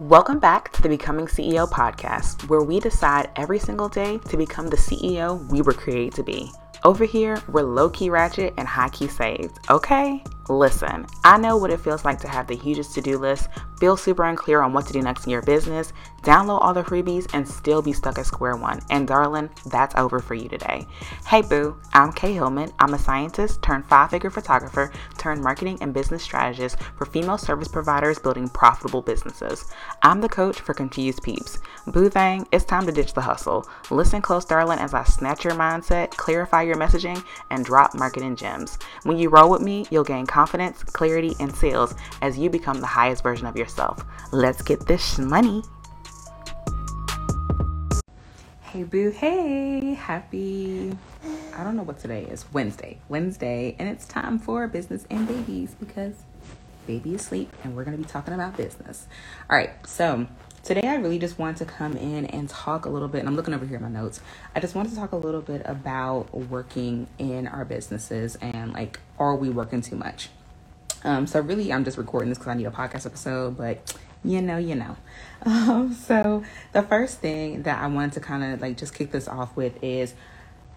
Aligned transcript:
Welcome 0.00 0.40
back 0.40 0.72
to 0.72 0.82
the 0.82 0.90
Becoming 0.90 1.24
CEO 1.24 1.66
podcast, 1.66 2.50
where 2.50 2.62
we 2.62 2.80
decide 2.80 3.30
every 3.34 3.58
single 3.58 3.88
day 3.88 4.18
to 4.28 4.36
become 4.36 4.68
the 4.68 4.76
CEO 4.76 5.50
we 5.50 5.62
were 5.62 5.72
created 5.72 6.12
to 6.16 6.22
be. 6.22 6.52
Over 6.84 7.06
here, 7.06 7.42
we're 7.48 7.62
low 7.62 7.88
key 7.88 8.10
ratchet 8.10 8.52
and 8.58 8.68
high 8.68 8.90
key 8.90 9.08
saved, 9.08 9.58
okay? 9.70 10.22
Listen, 10.48 11.06
I 11.24 11.38
know 11.38 11.56
what 11.56 11.72
it 11.72 11.80
feels 11.80 12.04
like 12.04 12.20
to 12.20 12.28
have 12.28 12.46
the 12.46 12.54
hugest 12.56 12.94
to 12.94 13.00
do 13.00 13.18
list, 13.18 13.48
feel 13.80 13.96
super 13.96 14.24
unclear 14.24 14.62
on 14.62 14.72
what 14.72 14.86
to 14.86 14.92
do 14.92 15.02
next 15.02 15.24
in 15.24 15.30
your 15.30 15.42
business, 15.42 15.92
download 16.22 16.60
all 16.62 16.72
the 16.72 16.82
freebies, 16.82 17.28
and 17.34 17.46
still 17.46 17.82
be 17.82 17.92
stuck 17.92 18.18
at 18.18 18.26
square 18.26 18.56
one. 18.56 18.80
And 18.90 19.06
darling, 19.08 19.50
that's 19.66 19.94
over 19.96 20.20
for 20.20 20.34
you 20.34 20.48
today. 20.48 20.86
Hey 21.26 21.42
boo, 21.42 21.76
I'm 21.92 22.12
Kay 22.12 22.34
Hillman. 22.34 22.72
I'm 22.78 22.94
a 22.94 22.98
scientist 22.98 23.62
turned 23.62 23.86
five 23.86 24.10
figure 24.10 24.30
photographer 24.30 24.92
turned 25.18 25.42
marketing 25.42 25.78
and 25.80 25.92
business 25.92 26.22
strategist 26.22 26.80
for 26.96 27.06
female 27.06 27.38
service 27.38 27.68
providers 27.68 28.18
building 28.18 28.48
profitable 28.48 29.02
businesses. 29.02 29.70
I'm 30.02 30.20
the 30.20 30.28
coach 30.28 30.60
for 30.60 30.74
confused 30.74 31.22
peeps. 31.22 31.58
Boo 31.86 32.08
thang, 32.08 32.46
it's 32.52 32.64
time 32.64 32.86
to 32.86 32.92
ditch 32.92 33.14
the 33.14 33.20
hustle. 33.20 33.66
Listen 33.90 34.22
close, 34.22 34.44
darling, 34.44 34.78
as 34.78 34.94
I 34.94 35.04
snatch 35.04 35.44
your 35.44 35.54
mindset, 35.54 36.10
clarify 36.10 36.62
your 36.62 36.76
messaging, 36.76 37.22
and 37.50 37.64
drop 37.64 37.94
marketing 37.94 38.36
gems. 38.36 38.78
When 39.02 39.18
you 39.18 39.28
roll 39.28 39.50
with 39.50 39.62
me, 39.62 39.86
you'll 39.90 40.04
gain 40.04 40.26
confidence, 40.36 40.84
clarity, 40.84 41.34
and 41.40 41.56
sales 41.56 41.94
as 42.20 42.36
you 42.36 42.50
become 42.50 42.78
the 42.78 42.86
highest 42.86 43.22
version 43.22 43.46
of 43.46 43.56
yourself. 43.56 44.04
Let's 44.32 44.60
get 44.60 44.86
this 44.86 45.16
money. 45.16 45.62
Hey, 48.60 48.82
boo. 48.82 49.08
Hey, 49.12 49.94
happy. 49.94 50.92
I 51.54 51.64
don't 51.64 51.74
know 51.74 51.84
what 51.84 51.98
today 51.98 52.24
is. 52.24 52.44
Wednesday. 52.52 52.98
Wednesday. 53.08 53.76
And 53.78 53.88
it's 53.88 54.04
time 54.06 54.38
for 54.38 54.68
business 54.68 55.06
and 55.08 55.26
babies 55.26 55.74
because 55.80 56.12
baby 56.86 57.14
is 57.14 57.22
asleep 57.22 57.50
and 57.64 57.74
we're 57.74 57.84
going 57.84 57.96
to 57.96 58.02
be 58.02 58.06
talking 58.06 58.34
about 58.34 58.58
business. 58.58 59.06
All 59.48 59.56
right. 59.56 59.70
So, 59.86 60.26
today 60.66 60.88
I 60.88 60.96
really 60.96 61.20
just 61.20 61.38
wanted 61.38 61.58
to 61.58 61.64
come 61.64 61.96
in 61.96 62.26
and 62.26 62.48
talk 62.48 62.86
a 62.86 62.88
little 62.88 63.06
bit. 63.06 63.20
And 63.20 63.28
I'm 63.28 63.36
looking 63.36 63.54
over 63.54 63.64
here 63.64 63.76
at 63.76 63.82
my 63.82 63.88
notes. 63.88 64.20
I 64.52 64.58
just 64.58 64.74
wanted 64.74 64.90
to 64.90 64.96
talk 64.96 65.12
a 65.12 65.16
little 65.16 65.40
bit 65.40 65.62
about 65.64 66.34
working 66.34 67.06
in 67.18 67.46
our 67.46 67.64
businesses 67.64 68.34
and 68.40 68.72
like, 68.72 68.98
are 69.16 69.36
we 69.36 69.48
working 69.48 69.80
too 69.80 69.94
much? 69.94 70.28
Um, 71.04 71.28
so 71.28 71.40
really, 71.40 71.72
I'm 71.72 71.84
just 71.84 71.96
recording 71.96 72.30
this 72.30 72.38
because 72.38 72.50
I 72.50 72.54
need 72.54 72.66
a 72.66 72.72
podcast 72.72 73.06
episode, 73.06 73.56
but 73.56 73.96
you 74.24 74.42
know, 74.42 74.58
you 74.58 74.74
know. 74.74 74.96
Um, 75.44 75.94
so 75.94 76.42
the 76.72 76.82
first 76.82 77.20
thing 77.20 77.62
that 77.64 77.80
I 77.80 77.86
wanted 77.86 78.14
to 78.14 78.20
kind 78.20 78.42
of 78.42 78.60
like 78.60 78.76
just 78.76 78.94
kick 78.94 79.12
this 79.12 79.28
off 79.28 79.54
with 79.54 79.80
is 79.84 80.14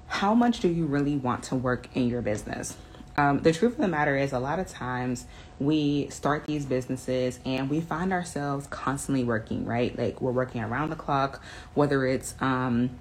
how 0.06 0.36
much 0.36 0.60
do 0.60 0.68
you 0.68 0.86
really 0.86 1.16
want 1.16 1.44
to 1.46 1.56
work 1.56 1.88
in 1.96 2.08
your 2.10 2.22
business? 2.22 2.76
Um, 3.20 3.40
the 3.40 3.52
truth 3.52 3.74
of 3.74 3.80
the 3.80 3.88
matter 3.90 4.16
is, 4.16 4.32
a 4.32 4.40
lot 4.40 4.60
of 4.60 4.68
times 4.68 5.26
we 5.60 6.08
start 6.10 6.46
these 6.46 6.66
businesses 6.66 7.40
and 7.46 7.70
we 7.70 7.82
find 7.82 8.14
ourselves 8.14 8.66
constantly 8.68 9.26
working, 9.26 9.66
right? 9.66 9.98
Like 9.98 10.22
we're 10.22 10.32
working 10.32 10.62
around 10.64 10.90
the 10.90 10.96
clock, 10.96 11.44
whether 11.74 12.08
it's, 12.08 12.34
um, 12.40 12.92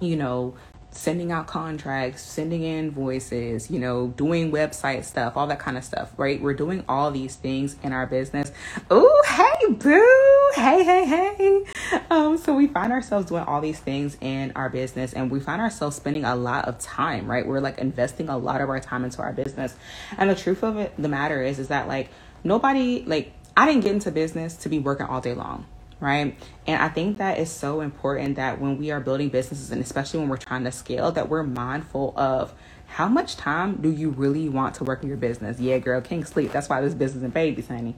you 0.00 0.14
know, 0.14 0.54
sending 0.92 1.32
out 1.32 1.48
contracts, 1.48 2.22
sending 2.22 2.62
invoices, 2.62 3.68
you 3.68 3.80
know, 3.80 4.08
doing 4.16 4.52
website 4.52 5.02
stuff, 5.02 5.36
all 5.36 5.48
that 5.48 5.58
kind 5.58 5.76
of 5.76 5.82
stuff, 5.82 6.12
right? 6.16 6.40
We're 6.40 6.54
doing 6.54 6.84
all 6.88 7.10
these 7.10 7.34
things 7.34 7.76
in 7.82 7.92
our 7.92 8.06
business. 8.06 8.52
Oh, 8.92 9.22
hey, 9.26 9.72
boo. 9.72 10.33
Hey, 10.54 10.84
hey, 10.84 11.04
hey. 11.04 11.64
Um, 12.10 12.38
so 12.38 12.54
we 12.54 12.68
find 12.68 12.92
ourselves 12.92 13.26
doing 13.26 13.42
all 13.42 13.60
these 13.60 13.80
things 13.80 14.16
in 14.20 14.52
our 14.54 14.68
business 14.68 15.12
and 15.12 15.28
we 15.28 15.40
find 15.40 15.60
ourselves 15.60 15.96
spending 15.96 16.24
a 16.24 16.36
lot 16.36 16.66
of 16.66 16.78
time, 16.78 17.28
right? 17.28 17.44
We're 17.44 17.58
like 17.58 17.78
investing 17.78 18.28
a 18.28 18.38
lot 18.38 18.60
of 18.60 18.68
our 18.68 18.78
time 18.78 19.04
into 19.04 19.20
our 19.20 19.32
business. 19.32 19.74
And 20.16 20.30
the 20.30 20.36
truth 20.36 20.62
of 20.62 20.76
it, 20.76 20.94
the 20.96 21.08
matter 21.08 21.42
is, 21.42 21.58
is 21.58 21.68
that 21.68 21.88
like 21.88 22.08
nobody, 22.44 23.02
like, 23.04 23.32
I 23.56 23.66
didn't 23.66 23.82
get 23.82 23.94
into 23.94 24.12
business 24.12 24.54
to 24.58 24.68
be 24.68 24.78
working 24.78 25.06
all 25.06 25.20
day 25.20 25.34
long 25.34 25.66
right? 26.00 26.36
And 26.66 26.82
I 26.82 26.88
think 26.88 27.16
that 27.18 27.38
is 27.38 27.50
so 27.50 27.80
important 27.80 28.36
that 28.36 28.60
when 28.60 28.76
we 28.76 28.90
are 28.90 29.00
building 29.00 29.30
businesses 29.30 29.70
and 29.70 29.80
especially 29.80 30.20
when 30.20 30.28
we're 30.28 30.36
trying 30.36 30.64
to 30.64 30.72
scale, 30.72 31.10
that 31.12 31.30
we're 31.30 31.44
mindful 31.44 32.12
of 32.16 32.52
how 32.86 33.08
much 33.08 33.36
time 33.36 33.76
do 33.80 33.90
you 33.90 34.10
really 34.10 34.48
want 34.48 34.76
to 34.76 34.84
work 34.84 35.02
in 35.02 35.08
your 35.08 35.16
business? 35.16 35.58
Yeah, 35.58 35.78
girl, 35.78 36.00
can't 36.00 36.26
sleep. 36.26 36.52
That's 36.52 36.68
why 36.68 36.80
this 36.80 36.94
business 36.94 37.24
and 37.24 37.34
babies, 37.34 37.68
honey. 37.68 37.96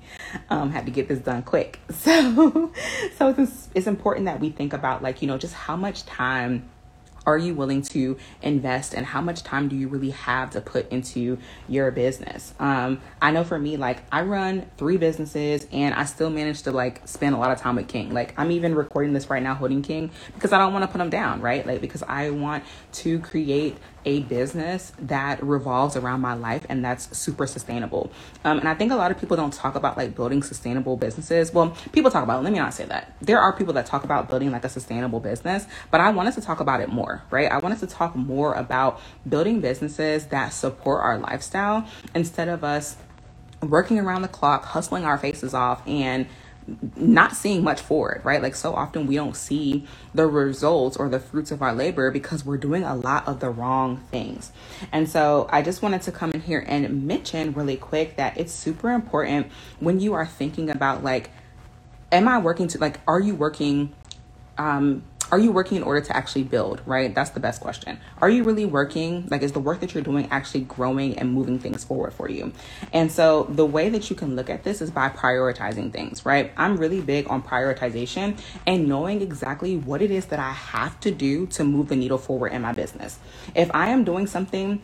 Um, 0.48 0.70
had 0.70 0.86
to 0.86 0.92
get 0.92 1.08
this 1.08 1.18
done 1.18 1.42
quick. 1.42 1.80
So, 2.06 2.72
so 3.16 3.34
it's, 3.36 3.68
it's 3.74 3.86
important 3.86 4.26
that 4.26 4.38
we 4.38 4.50
think 4.50 4.72
about 4.72 5.02
like, 5.02 5.22
you 5.22 5.28
know, 5.28 5.38
just 5.38 5.54
how 5.54 5.74
much 5.74 6.06
time 6.06 6.68
are 7.26 7.36
you 7.36 7.54
willing 7.54 7.82
to 7.82 8.16
invest 8.40 8.94
and 8.94 9.04
how 9.04 9.20
much 9.20 9.42
time 9.42 9.68
do 9.68 9.76
you 9.76 9.88
really 9.88 10.10
have 10.10 10.50
to 10.50 10.60
put 10.60 10.88
into 10.90 11.38
your 11.68 11.90
business 11.90 12.54
um, 12.60 13.00
i 13.20 13.30
know 13.30 13.42
for 13.42 13.58
me 13.58 13.76
like 13.76 14.02
i 14.12 14.22
run 14.22 14.64
three 14.78 14.96
businesses 14.96 15.66
and 15.72 15.94
i 15.94 16.04
still 16.04 16.30
manage 16.30 16.62
to 16.62 16.70
like 16.70 17.06
spend 17.06 17.34
a 17.34 17.38
lot 17.38 17.50
of 17.50 17.58
time 17.58 17.76
with 17.76 17.88
king 17.88 18.14
like 18.14 18.32
i'm 18.38 18.50
even 18.50 18.74
recording 18.74 19.12
this 19.12 19.28
right 19.28 19.42
now 19.42 19.54
holding 19.54 19.82
king 19.82 20.10
because 20.34 20.52
i 20.52 20.58
don't 20.58 20.72
want 20.72 20.84
to 20.84 20.88
put 20.88 21.00
him 21.00 21.10
down 21.10 21.40
right 21.40 21.66
like 21.66 21.80
because 21.80 22.02
i 22.04 22.30
want 22.30 22.62
to 22.92 23.18
create 23.18 23.76
a 24.06 24.20
business 24.20 24.92
that 24.98 25.42
revolves 25.42 25.96
around 25.96 26.20
my 26.20 26.32
life 26.32 26.64
and 26.68 26.84
that's 26.84 27.16
super 27.16 27.46
sustainable. 27.46 28.10
Um, 28.44 28.60
and 28.60 28.68
I 28.68 28.74
think 28.74 28.92
a 28.92 28.96
lot 28.96 29.10
of 29.10 29.18
people 29.18 29.36
don't 29.36 29.52
talk 29.52 29.74
about 29.74 29.96
like 29.96 30.14
building 30.14 30.42
sustainable 30.42 30.96
businesses. 30.96 31.52
Well, 31.52 31.76
people 31.92 32.10
talk 32.10 32.22
about, 32.22 32.42
let 32.44 32.52
me 32.52 32.58
not 32.58 32.72
say 32.72 32.86
that. 32.86 33.14
There 33.20 33.40
are 33.40 33.52
people 33.52 33.74
that 33.74 33.84
talk 33.84 34.04
about 34.04 34.28
building 34.28 34.52
like 34.52 34.64
a 34.64 34.68
sustainable 34.68 35.20
business, 35.20 35.66
but 35.90 36.00
I 36.00 36.10
wanted 36.10 36.34
to 36.34 36.40
talk 36.40 36.60
about 36.60 36.80
it 36.80 36.88
more, 36.88 37.22
right? 37.30 37.50
I 37.50 37.58
wanted 37.58 37.80
to 37.80 37.86
talk 37.88 38.14
more 38.14 38.54
about 38.54 39.00
building 39.28 39.60
businesses 39.60 40.26
that 40.26 40.50
support 40.50 41.02
our 41.02 41.18
lifestyle 41.18 41.86
instead 42.14 42.48
of 42.48 42.62
us 42.62 42.96
working 43.60 43.98
around 43.98 44.22
the 44.22 44.28
clock, 44.28 44.64
hustling 44.66 45.04
our 45.04 45.18
faces 45.18 45.52
off 45.52 45.86
and 45.86 46.26
not 46.96 47.36
seeing 47.36 47.62
much 47.62 47.80
for 47.80 48.12
it, 48.12 48.24
right? 48.24 48.42
Like 48.42 48.54
so 48.54 48.74
often 48.74 49.06
we 49.06 49.14
don't 49.14 49.36
see 49.36 49.86
the 50.14 50.26
results 50.26 50.96
or 50.96 51.08
the 51.08 51.20
fruits 51.20 51.50
of 51.50 51.62
our 51.62 51.74
labor 51.74 52.10
because 52.10 52.44
we're 52.44 52.56
doing 52.56 52.82
a 52.82 52.94
lot 52.94 53.26
of 53.28 53.40
the 53.40 53.50
wrong 53.50 53.98
things. 54.10 54.52
And 54.92 55.08
so 55.08 55.48
I 55.50 55.62
just 55.62 55.82
wanted 55.82 56.02
to 56.02 56.12
come 56.12 56.32
in 56.32 56.40
here 56.40 56.64
and 56.66 57.06
mention 57.06 57.52
really 57.52 57.76
quick 57.76 58.16
that 58.16 58.36
it's 58.36 58.52
super 58.52 58.90
important 58.90 59.48
when 59.80 60.00
you 60.00 60.14
are 60.14 60.26
thinking 60.26 60.70
about 60.70 61.04
like, 61.04 61.30
am 62.10 62.28
I 62.28 62.38
working 62.38 62.68
to 62.68 62.78
like, 62.78 63.00
are 63.06 63.20
you 63.20 63.34
working 63.34 63.94
um 64.58 65.02
are 65.32 65.38
you 65.38 65.50
working 65.50 65.76
in 65.76 65.82
order 65.82 66.00
to 66.00 66.16
actually 66.16 66.44
build, 66.44 66.80
right? 66.86 67.12
That's 67.14 67.30
the 67.30 67.40
best 67.40 67.60
question. 67.60 67.98
Are 68.18 68.30
you 68.30 68.44
really 68.44 68.64
working? 68.64 69.26
Like, 69.28 69.42
is 69.42 69.52
the 69.52 69.60
work 69.60 69.80
that 69.80 69.92
you're 69.92 70.02
doing 70.02 70.28
actually 70.30 70.60
growing 70.60 71.18
and 71.18 71.32
moving 71.32 71.58
things 71.58 71.82
forward 71.82 72.12
for 72.12 72.28
you? 72.30 72.52
And 72.92 73.10
so, 73.10 73.44
the 73.44 73.66
way 73.66 73.88
that 73.88 74.08
you 74.08 74.14
can 74.14 74.36
look 74.36 74.48
at 74.48 74.62
this 74.62 74.80
is 74.80 74.90
by 74.90 75.08
prioritizing 75.08 75.92
things, 75.92 76.24
right? 76.24 76.52
I'm 76.56 76.76
really 76.76 77.00
big 77.00 77.28
on 77.28 77.42
prioritization 77.42 78.38
and 78.66 78.88
knowing 78.88 79.20
exactly 79.20 79.76
what 79.76 80.00
it 80.00 80.10
is 80.10 80.26
that 80.26 80.38
I 80.38 80.52
have 80.52 81.00
to 81.00 81.10
do 81.10 81.46
to 81.48 81.64
move 81.64 81.88
the 81.88 81.96
needle 81.96 82.18
forward 82.18 82.52
in 82.52 82.62
my 82.62 82.72
business. 82.72 83.18
If 83.54 83.70
I 83.74 83.88
am 83.88 84.04
doing 84.04 84.26
something 84.26 84.80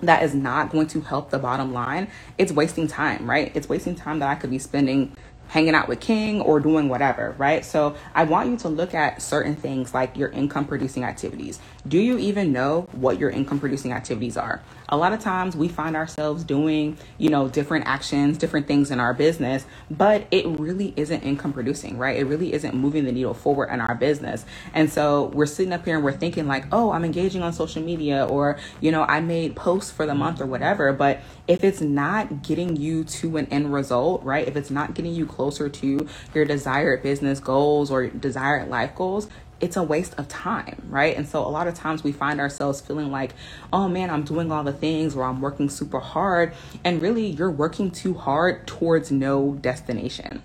that 0.00 0.22
is 0.22 0.34
not 0.34 0.70
going 0.70 0.88
to 0.88 1.00
help 1.00 1.30
the 1.30 1.38
bottom 1.38 1.72
line, 1.72 2.08
it's 2.36 2.52
wasting 2.52 2.86
time, 2.86 3.28
right? 3.28 3.50
It's 3.54 3.68
wasting 3.68 3.94
time 3.94 4.18
that 4.18 4.28
I 4.28 4.34
could 4.34 4.50
be 4.50 4.58
spending 4.58 5.16
hanging 5.48 5.74
out 5.74 5.88
with 5.88 6.00
King 6.00 6.40
or 6.40 6.60
doing 6.60 6.88
whatever, 6.88 7.34
right? 7.38 7.64
So 7.64 7.96
I 8.14 8.24
want 8.24 8.50
you 8.50 8.56
to 8.58 8.68
look 8.68 8.94
at 8.94 9.22
certain 9.22 9.56
things 9.56 9.94
like 9.94 10.16
your 10.16 10.28
income 10.30 10.66
producing 10.66 11.04
activities. 11.04 11.58
Do 11.86 11.98
you 11.98 12.18
even 12.18 12.52
know 12.52 12.88
what 12.92 13.18
your 13.18 13.30
income 13.30 13.60
producing 13.60 13.92
activities 13.92 14.36
are? 14.36 14.62
A 14.88 14.96
lot 14.96 15.12
of 15.12 15.20
times 15.20 15.56
we 15.56 15.66
find 15.66 15.96
ourselves 15.96 16.44
doing, 16.44 16.96
you 17.18 17.28
know, 17.28 17.48
different 17.48 17.86
actions, 17.86 18.38
different 18.38 18.68
things 18.68 18.92
in 18.92 19.00
our 19.00 19.12
business, 19.12 19.64
but 19.90 20.26
it 20.30 20.46
really 20.46 20.94
isn't 20.96 21.22
income 21.22 21.52
producing, 21.52 21.98
right? 21.98 22.16
It 22.16 22.24
really 22.24 22.52
isn't 22.52 22.74
moving 22.74 23.04
the 23.04 23.10
needle 23.10 23.34
forward 23.34 23.70
in 23.70 23.80
our 23.80 23.96
business. 23.96 24.44
And 24.74 24.92
so 24.92 25.24
we're 25.34 25.46
sitting 25.46 25.72
up 25.72 25.84
here 25.84 25.96
and 25.96 26.04
we're 26.04 26.12
thinking 26.12 26.46
like, 26.46 26.66
"Oh, 26.70 26.92
I'm 26.92 27.04
engaging 27.04 27.42
on 27.42 27.52
social 27.52 27.82
media 27.82 28.26
or, 28.26 28.58
you 28.80 28.92
know, 28.92 29.02
I 29.02 29.20
made 29.20 29.56
posts 29.56 29.90
for 29.90 30.06
the 30.06 30.14
month 30.14 30.40
or 30.40 30.46
whatever." 30.46 30.92
But 30.92 31.20
if 31.48 31.64
it's 31.64 31.80
not 31.80 32.42
getting 32.42 32.76
you 32.76 33.02
to 33.04 33.38
an 33.38 33.46
end 33.50 33.72
result, 33.72 34.22
right? 34.22 34.46
If 34.46 34.56
it's 34.56 34.70
not 34.70 34.94
getting 34.94 35.14
you 35.14 35.26
closer 35.26 35.68
to 35.68 36.08
your 36.32 36.44
desired 36.44 37.02
business 37.02 37.40
goals 37.40 37.90
or 37.90 38.06
desired 38.06 38.68
life 38.68 38.94
goals, 38.94 39.28
it's 39.60 39.76
a 39.76 39.82
waste 39.82 40.14
of 40.18 40.28
time, 40.28 40.82
right? 40.88 41.16
And 41.16 41.26
so 41.26 41.44
a 41.46 41.48
lot 41.48 41.66
of 41.66 41.74
times 41.74 42.04
we 42.04 42.12
find 42.12 42.40
ourselves 42.40 42.80
feeling 42.80 43.10
like, 43.10 43.32
oh 43.72 43.88
man, 43.88 44.10
I'm 44.10 44.22
doing 44.22 44.52
all 44.52 44.64
the 44.64 44.72
things 44.72 45.16
or 45.16 45.24
I'm 45.24 45.40
working 45.40 45.70
super 45.70 46.00
hard. 46.00 46.52
And 46.84 47.00
really, 47.00 47.26
you're 47.26 47.50
working 47.50 47.90
too 47.90 48.14
hard 48.14 48.66
towards 48.66 49.10
no 49.10 49.54
destination. 49.54 50.42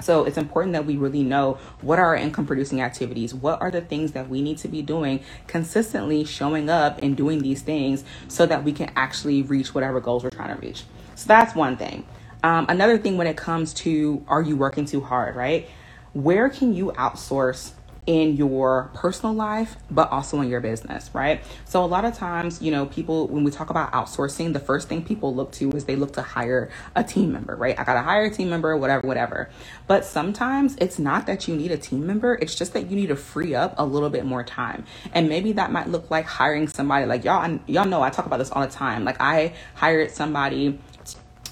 So 0.00 0.24
it's 0.24 0.36
important 0.36 0.74
that 0.74 0.84
we 0.84 0.96
really 0.96 1.22
know 1.22 1.58
what 1.80 1.98
are 1.98 2.06
our 2.06 2.16
income 2.16 2.46
producing 2.46 2.82
activities? 2.82 3.34
What 3.34 3.60
are 3.62 3.70
the 3.70 3.80
things 3.80 4.12
that 4.12 4.28
we 4.28 4.42
need 4.42 4.58
to 4.58 4.68
be 4.68 4.82
doing 4.82 5.20
consistently 5.46 6.24
showing 6.24 6.68
up 6.68 6.98
and 7.02 7.16
doing 7.16 7.40
these 7.40 7.62
things 7.62 8.04
so 8.28 8.46
that 8.46 8.62
we 8.62 8.72
can 8.72 8.90
actually 8.94 9.42
reach 9.42 9.74
whatever 9.74 10.00
goals 10.00 10.22
we're 10.22 10.30
trying 10.30 10.54
to 10.54 10.60
reach. 10.60 10.84
So 11.14 11.28
that's 11.28 11.54
one 11.54 11.76
thing. 11.76 12.04
Um, 12.42 12.66
another 12.68 12.98
thing 12.98 13.16
when 13.16 13.26
it 13.26 13.36
comes 13.36 13.72
to 13.74 14.22
are 14.28 14.42
you 14.42 14.56
working 14.56 14.84
too 14.84 15.00
hard, 15.00 15.34
right? 15.34 15.68
Where 16.12 16.48
can 16.48 16.74
you 16.74 16.92
outsource 16.92 17.72
in 18.06 18.36
your 18.36 18.90
personal 18.94 19.34
life, 19.34 19.76
but 19.90 20.10
also 20.12 20.40
in 20.40 20.48
your 20.48 20.60
business, 20.60 21.10
right? 21.12 21.42
So 21.64 21.84
a 21.84 21.86
lot 21.86 22.04
of 22.04 22.14
times, 22.14 22.62
you 22.62 22.70
know, 22.70 22.86
people, 22.86 23.26
when 23.26 23.42
we 23.42 23.50
talk 23.50 23.68
about 23.68 23.92
outsourcing, 23.92 24.52
the 24.52 24.60
first 24.60 24.88
thing 24.88 25.04
people 25.04 25.34
look 25.34 25.50
to 25.52 25.70
is 25.72 25.84
they 25.84 25.96
look 25.96 26.12
to 26.12 26.22
hire 26.22 26.70
a 26.94 27.02
team 27.02 27.32
member, 27.32 27.56
right? 27.56 27.78
I 27.78 27.84
got 27.84 27.94
to 27.94 28.02
hire 28.02 28.24
a 28.24 28.30
team 28.30 28.48
member, 28.48 28.76
whatever, 28.76 29.06
whatever. 29.06 29.50
But 29.88 30.04
sometimes 30.04 30.76
it's 30.80 30.98
not 30.98 31.26
that 31.26 31.48
you 31.48 31.56
need 31.56 31.72
a 31.72 31.78
team 31.78 32.06
member. 32.06 32.38
It's 32.40 32.54
just 32.54 32.72
that 32.74 32.90
you 32.90 32.96
need 32.96 33.08
to 33.08 33.16
free 33.16 33.54
up 33.54 33.74
a 33.76 33.84
little 33.84 34.10
bit 34.10 34.24
more 34.24 34.44
time. 34.44 34.84
And 35.12 35.28
maybe 35.28 35.52
that 35.52 35.72
might 35.72 35.88
look 35.88 36.10
like 36.10 36.26
hiring 36.26 36.68
somebody 36.68 37.06
like 37.06 37.24
y'all, 37.24 37.58
y'all 37.66 37.86
know 37.86 38.02
I 38.02 38.10
talk 38.10 38.26
about 38.26 38.38
this 38.38 38.50
all 38.50 38.62
the 38.62 38.72
time. 38.72 39.04
Like 39.04 39.20
I 39.20 39.54
hired 39.74 40.12
somebody 40.12 40.78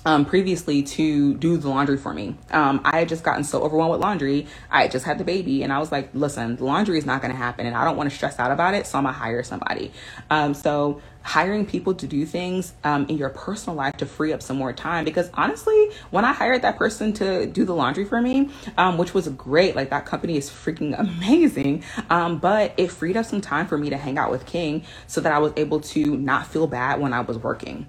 um, 0.05 0.25
previously 0.25 0.83
to 0.83 1.35
do 1.35 1.57
the 1.57 1.69
laundry 1.69 1.97
for 1.97 2.13
me. 2.13 2.37
Um, 2.51 2.81
I 2.85 3.01
had 3.01 3.09
just 3.09 3.25
gotten 3.25 3.45
so 3.45 3.63
overwhelmed 3.63 3.93
with 3.93 4.01
laundry. 4.01 4.47
I 4.71 4.89
just 4.89 5.05
had 5.05 5.19
the 5.19 5.25
baby, 5.25 5.63
and 5.63 5.73
I 5.73 5.79
was 5.79 5.91
like, 5.91 6.11
listen, 6.15 6.57
the 6.57 6.65
laundry 6.65 6.99
is 6.99 7.07
not 7.07 7.23
going 7.23 7.33
to 7.33 7.37
happen, 7.37 7.67
and 7.67 7.77
I 7.77 7.85
don't 7.85 7.97
want 7.97 8.11
to 8.11 8.17
stress 8.17 8.39
out 8.39 8.51
about 8.51 8.75
it, 8.75 8.87
so 8.87 8.99
I'm 8.99 9.05
going 9.05 9.15
to 9.15 9.19
hire 9.19 9.43
somebody. 9.43 9.93
Um, 10.31 10.55
so, 10.55 11.01
hiring 11.25 11.65
people 11.65 11.95
to 11.95 12.07
do 12.07 12.27
things 12.27 12.75
um, 12.85 13.07
in 13.09 13.17
your 13.17 13.31
personal 13.31 13.75
life 13.75 13.97
to 13.97 14.05
free 14.05 14.33
up 14.33 14.43
some 14.43 14.59
more 14.59 14.75
time 14.75 15.07
because 15.07 15.31
honestly 15.33 15.91
when 16.11 16.23
i 16.23 16.35
hired 16.35 16.61
that 16.61 16.77
person 16.77 17.15
to 17.15 17.47
do 17.47 17.65
the 17.65 17.75
laundry 17.75 18.05
for 18.05 18.21
me 18.21 18.51
um, 18.77 18.99
which 18.99 19.15
was 19.15 19.27
great 19.29 19.75
like 19.75 19.89
that 19.89 20.05
company 20.05 20.37
is 20.37 20.51
freaking 20.51 20.97
amazing 21.17 21.83
um, 22.11 22.39
but 22.39 22.75
it 22.77 22.91
freed 22.91 23.17
up 23.17 23.25
some 23.25 23.41
time 23.41 23.67
for 23.67 23.79
me 23.79 23.89
to 23.89 23.97
hang 23.97 24.19
out 24.19 24.31
with 24.31 24.45
king 24.45 24.85
so 25.07 25.19
that 25.19 25.33
i 25.33 25.39
was 25.39 25.51
able 25.57 25.81
to 25.81 26.15
not 26.19 26.47
feel 26.47 26.67
bad 26.67 27.01
when 27.01 27.15
i 27.15 27.21
was 27.21 27.39
working 27.39 27.87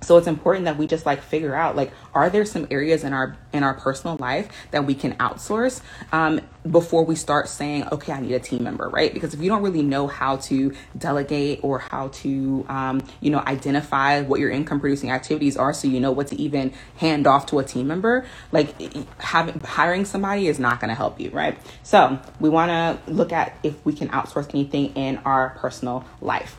so 0.00 0.16
it's 0.16 0.26
important 0.26 0.64
that 0.66 0.76
we 0.76 0.86
just 0.86 1.06
like 1.06 1.22
figure 1.22 1.54
out 1.54 1.76
like 1.76 1.92
are 2.14 2.30
there 2.30 2.44
some 2.44 2.66
areas 2.70 3.04
in 3.04 3.12
our 3.12 3.36
in 3.52 3.62
our 3.62 3.74
personal 3.74 4.16
life 4.16 4.48
that 4.70 4.84
we 4.84 4.94
can 4.94 5.14
outsource 5.14 5.80
um, 6.12 6.40
before 6.70 7.04
we 7.04 7.14
start 7.14 7.48
saying 7.48 7.86
okay 7.90 8.12
i 8.12 8.20
need 8.20 8.32
a 8.32 8.38
team 8.40 8.62
member 8.62 8.88
right? 8.88 9.12
Because 9.12 9.34
if 9.34 9.40
you 9.40 9.48
don't 9.48 9.62
really 9.62 9.82
know 9.82 10.06
how 10.06 10.36
to 10.36 10.74
delegate 10.96 11.60
or 11.62 11.78
how 11.78 12.08
to 12.08 12.64
um, 12.68 13.02
you 13.20 13.30
know 13.30 13.40
identify 13.40 14.22
what 14.22 14.40
your 14.40 14.50
income 14.50 14.80
producing 14.80 15.10
activities 15.10 15.56
are 15.56 15.72
so 15.72 15.88
you 15.88 16.00
know 16.00 16.12
what 16.12 16.28
to 16.28 16.40
even 16.40 16.72
hand 16.96 17.26
off 17.26 17.46
to 17.46 17.58
a 17.58 17.64
team 17.64 17.86
member 17.86 18.26
like 18.52 18.80
having 19.20 19.58
hiring 19.60 20.04
somebody 20.04 20.48
is 20.48 20.58
not 20.58 20.80
going 20.80 20.88
to 20.88 20.94
help 20.94 21.20
you 21.20 21.30
right? 21.30 21.58
So 21.82 22.18
we 22.40 22.48
want 22.48 22.70
to 22.70 23.12
look 23.12 23.32
at 23.32 23.56
if 23.62 23.84
we 23.84 23.92
can 23.92 24.08
outsource 24.08 24.52
anything 24.54 24.94
in 24.94 25.18
our 25.18 25.50
personal 25.50 26.04
life. 26.20 26.56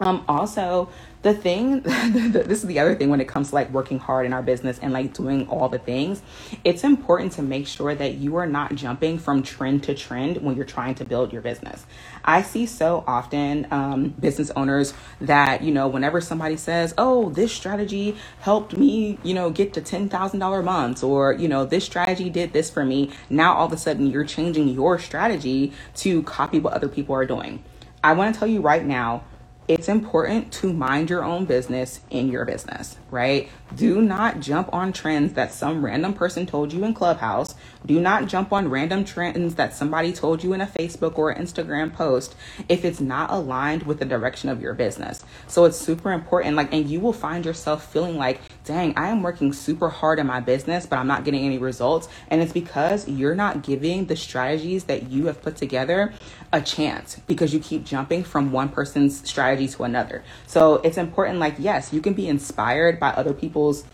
Um, 0.00 0.24
also 0.28 0.90
the 1.22 1.32
thing 1.32 1.80
this 1.82 2.62
is 2.62 2.66
the 2.66 2.78
other 2.78 2.94
thing 2.94 3.08
when 3.08 3.20
it 3.20 3.28
comes 3.28 3.50
to 3.50 3.54
like 3.54 3.70
working 3.70 3.98
hard 3.98 4.26
in 4.26 4.32
our 4.32 4.42
business 4.42 4.78
and 4.80 4.92
like 4.92 5.14
doing 5.14 5.48
all 5.48 5.68
the 5.68 5.78
things 5.78 6.22
it's 6.64 6.84
important 6.84 7.32
to 7.32 7.42
make 7.42 7.66
sure 7.66 7.94
that 7.94 8.14
you 8.14 8.36
are 8.36 8.46
not 8.46 8.74
jumping 8.74 9.18
from 9.18 9.42
trend 9.42 9.82
to 9.84 9.94
trend 9.94 10.38
when 10.38 10.56
you're 10.56 10.64
trying 10.64 10.94
to 10.96 11.04
build 11.04 11.32
your 11.32 11.42
business. 11.42 11.86
I 12.24 12.42
see 12.42 12.66
so 12.66 13.04
often 13.06 13.66
um, 13.70 14.10
business 14.10 14.50
owners 14.56 14.94
that 15.20 15.62
you 15.62 15.72
know 15.72 15.88
whenever 15.88 16.20
somebody 16.20 16.56
says 16.56 16.94
oh 16.98 17.30
this 17.30 17.52
strategy 17.52 18.16
helped 18.40 18.76
me 18.76 19.18
you 19.22 19.34
know 19.34 19.50
get 19.50 19.72
to 19.74 19.80
$10000 19.80 20.64
months 20.64 21.02
or 21.02 21.32
you 21.32 21.48
know 21.48 21.64
this 21.64 21.84
strategy 21.84 22.30
did 22.30 22.52
this 22.52 22.70
for 22.70 22.84
me 22.84 23.10
now 23.28 23.54
all 23.54 23.66
of 23.66 23.72
a 23.72 23.76
sudden 23.76 24.06
you're 24.06 24.24
changing 24.24 24.68
your 24.68 24.98
strategy 24.98 25.72
to 25.94 26.22
copy 26.22 26.58
what 26.58 26.72
other 26.72 26.88
people 26.88 27.14
are 27.14 27.26
doing. 27.26 27.62
I 28.04 28.14
want 28.14 28.34
to 28.34 28.38
tell 28.38 28.48
you 28.48 28.60
right 28.60 28.84
now 28.84 29.24
it's 29.68 29.88
important 29.88 30.52
to 30.54 30.72
mind 30.72 31.10
your 31.10 31.24
own 31.24 31.46
business 31.46 32.00
in 32.10 32.28
your 32.30 32.44
business, 32.44 32.96
right? 33.10 33.48
Do 33.74 34.02
not 34.02 34.40
jump 34.40 34.72
on 34.74 34.92
trends 34.92 35.34
that 35.34 35.52
some 35.54 35.84
random 35.84 36.14
person 36.14 36.46
told 36.46 36.72
you 36.72 36.84
in 36.84 36.94
Clubhouse. 36.94 37.54
Do 37.86 38.00
not 38.00 38.26
jump 38.26 38.52
on 38.52 38.68
random 38.68 39.04
trends 39.04 39.56
that 39.56 39.74
somebody 39.74 40.12
told 40.12 40.44
you 40.44 40.52
in 40.52 40.60
a 40.60 40.66
Facebook 40.66 41.18
or 41.18 41.34
Instagram 41.34 41.92
post 41.92 42.34
if 42.68 42.84
it's 42.84 43.00
not 43.00 43.30
aligned 43.30 43.82
with 43.84 43.98
the 43.98 44.04
direction 44.04 44.48
of 44.48 44.60
your 44.60 44.74
business. 44.74 45.24
So 45.48 45.64
it's 45.64 45.76
super 45.76 46.12
important. 46.12 46.56
Like, 46.56 46.72
and 46.72 46.88
you 46.88 47.00
will 47.00 47.12
find 47.12 47.44
yourself 47.44 47.92
feeling 47.92 48.16
like, 48.16 48.40
dang, 48.64 48.94
I 48.96 49.08
am 49.08 49.22
working 49.22 49.52
super 49.52 49.88
hard 49.88 50.18
in 50.18 50.26
my 50.26 50.40
business, 50.40 50.86
but 50.86 50.98
I'm 50.98 51.06
not 51.06 51.24
getting 51.24 51.44
any 51.44 51.58
results. 51.58 52.08
And 52.28 52.40
it's 52.40 52.52
because 52.52 53.08
you're 53.08 53.34
not 53.34 53.62
giving 53.62 54.06
the 54.06 54.16
strategies 54.16 54.84
that 54.84 55.10
you 55.10 55.26
have 55.26 55.42
put 55.42 55.56
together 55.56 56.12
a 56.52 56.60
chance 56.60 57.20
because 57.26 57.52
you 57.52 57.60
keep 57.60 57.84
jumping 57.84 58.22
from 58.22 58.52
one 58.52 58.68
person's 58.68 59.28
strategy 59.28 59.66
to 59.68 59.84
another. 59.84 60.22
So 60.46 60.76
it's 60.76 60.98
important, 60.98 61.38
like, 61.38 61.56
yes, 61.58 61.92
you 61.92 62.00
can 62.00 62.14
be 62.14 62.28
inspired 62.28 63.00
by 63.00 63.10
other 63.10 63.32
people's 63.32 63.84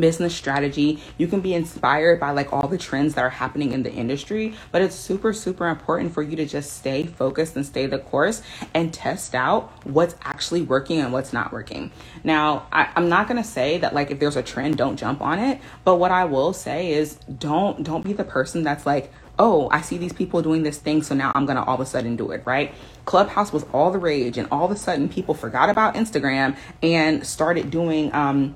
business 0.00 0.34
strategy. 0.34 1.00
You 1.18 1.26
can 1.26 1.40
be 1.40 1.54
inspired 1.54 2.20
by 2.20 2.30
like 2.30 2.52
all 2.52 2.68
the 2.68 2.78
trends 2.78 3.14
that 3.14 3.22
are 3.22 3.30
happening 3.30 3.72
in 3.72 3.82
the 3.82 3.92
industry, 3.92 4.54
but 4.72 4.82
it's 4.82 4.94
super, 4.94 5.32
super 5.32 5.68
important 5.68 6.12
for 6.12 6.22
you 6.22 6.36
to 6.36 6.46
just 6.46 6.74
stay 6.74 7.04
focused 7.04 7.56
and 7.56 7.64
stay 7.64 7.86
the 7.86 7.98
course 7.98 8.42
and 8.74 8.92
test 8.92 9.34
out 9.34 9.72
what's 9.86 10.14
actually 10.22 10.62
working 10.62 11.00
and 11.00 11.12
what's 11.12 11.32
not 11.32 11.52
working. 11.52 11.90
Now, 12.22 12.66
I, 12.72 12.88
am 12.96 13.08
not 13.08 13.28
gonna 13.28 13.44
say 13.44 13.78
that 13.78 13.94
like 13.94 14.10
if 14.10 14.18
there's 14.18 14.36
a 14.36 14.42
trend, 14.42 14.76
don't 14.76 14.96
jump 14.96 15.20
on 15.20 15.38
it, 15.38 15.60
but 15.84 15.96
what 15.96 16.10
I 16.10 16.24
will 16.24 16.52
say 16.52 16.92
is 16.92 17.14
don't 17.38 17.82
don't 17.82 18.04
be 18.04 18.12
the 18.12 18.24
person 18.24 18.62
that's 18.62 18.86
like, 18.86 19.12
oh, 19.38 19.68
I 19.70 19.80
see 19.80 19.98
these 19.98 20.12
people 20.12 20.42
doing 20.42 20.62
this 20.62 20.78
thing, 20.78 21.02
so 21.02 21.14
now 21.14 21.32
I'm 21.34 21.46
gonna 21.46 21.64
all 21.64 21.74
of 21.74 21.80
a 21.80 21.86
sudden 21.86 22.16
do 22.16 22.30
it, 22.32 22.42
right? 22.44 22.74
Clubhouse 23.04 23.52
was 23.52 23.64
all 23.72 23.90
the 23.90 23.98
rage, 23.98 24.38
and 24.38 24.48
all 24.50 24.64
of 24.64 24.70
a 24.70 24.76
sudden 24.76 25.08
people 25.08 25.34
forgot 25.34 25.68
about 25.70 25.94
Instagram 25.94 26.56
and 26.82 27.26
started 27.26 27.70
doing 27.70 28.12
um 28.14 28.54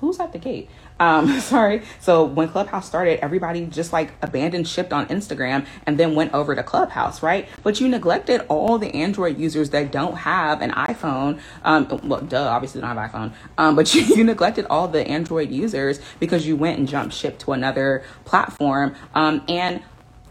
who's 0.00 0.20
at 0.20 0.32
the 0.32 0.38
gate? 0.38 0.68
Um, 0.98 1.40
sorry. 1.40 1.82
So 2.00 2.24
when 2.24 2.48
Clubhouse 2.48 2.86
started, 2.86 3.22
everybody 3.22 3.66
just 3.66 3.92
like 3.92 4.12
abandoned 4.22 4.68
shipped 4.68 4.92
on 4.92 5.06
Instagram 5.06 5.66
and 5.86 5.98
then 5.98 6.14
went 6.14 6.34
over 6.34 6.54
to 6.54 6.62
Clubhouse, 6.62 7.22
right? 7.22 7.48
But 7.62 7.80
you 7.80 7.88
neglected 7.88 8.42
all 8.48 8.78
the 8.78 8.94
Android 8.94 9.38
users 9.38 9.70
that 9.70 9.92
don't 9.92 10.16
have 10.18 10.62
an 10.62 10.70
iPhone. 10.72 11.40
Um, 11.64 12.00
well, 12.04 12.20
duh, 12.20 12.48
obviously 12.48 12.80
don't 12.80 12.96
have 12.96 13.10
iPhone. 13.10 13.32
Um, 13.58 13.76
but 13.76 13.94
you, 13.94 14.02
you 14.02 14.24
neglected 14.24 14.66
all 14.70 14.88
the 14.88 15.06
Android 15.06 15.50
users 15.50 16.00
because 16.20 16.46
you 16.46 16.56
went 16.56 16.78
and 16.78 16.88
jumped 16.88 17.14
ship 17.14 17.38
to 17.40 17.52
another 17.52 18.04
platform. 18.24 18.94
Um, 19.14 19.44
and 19.48 19.82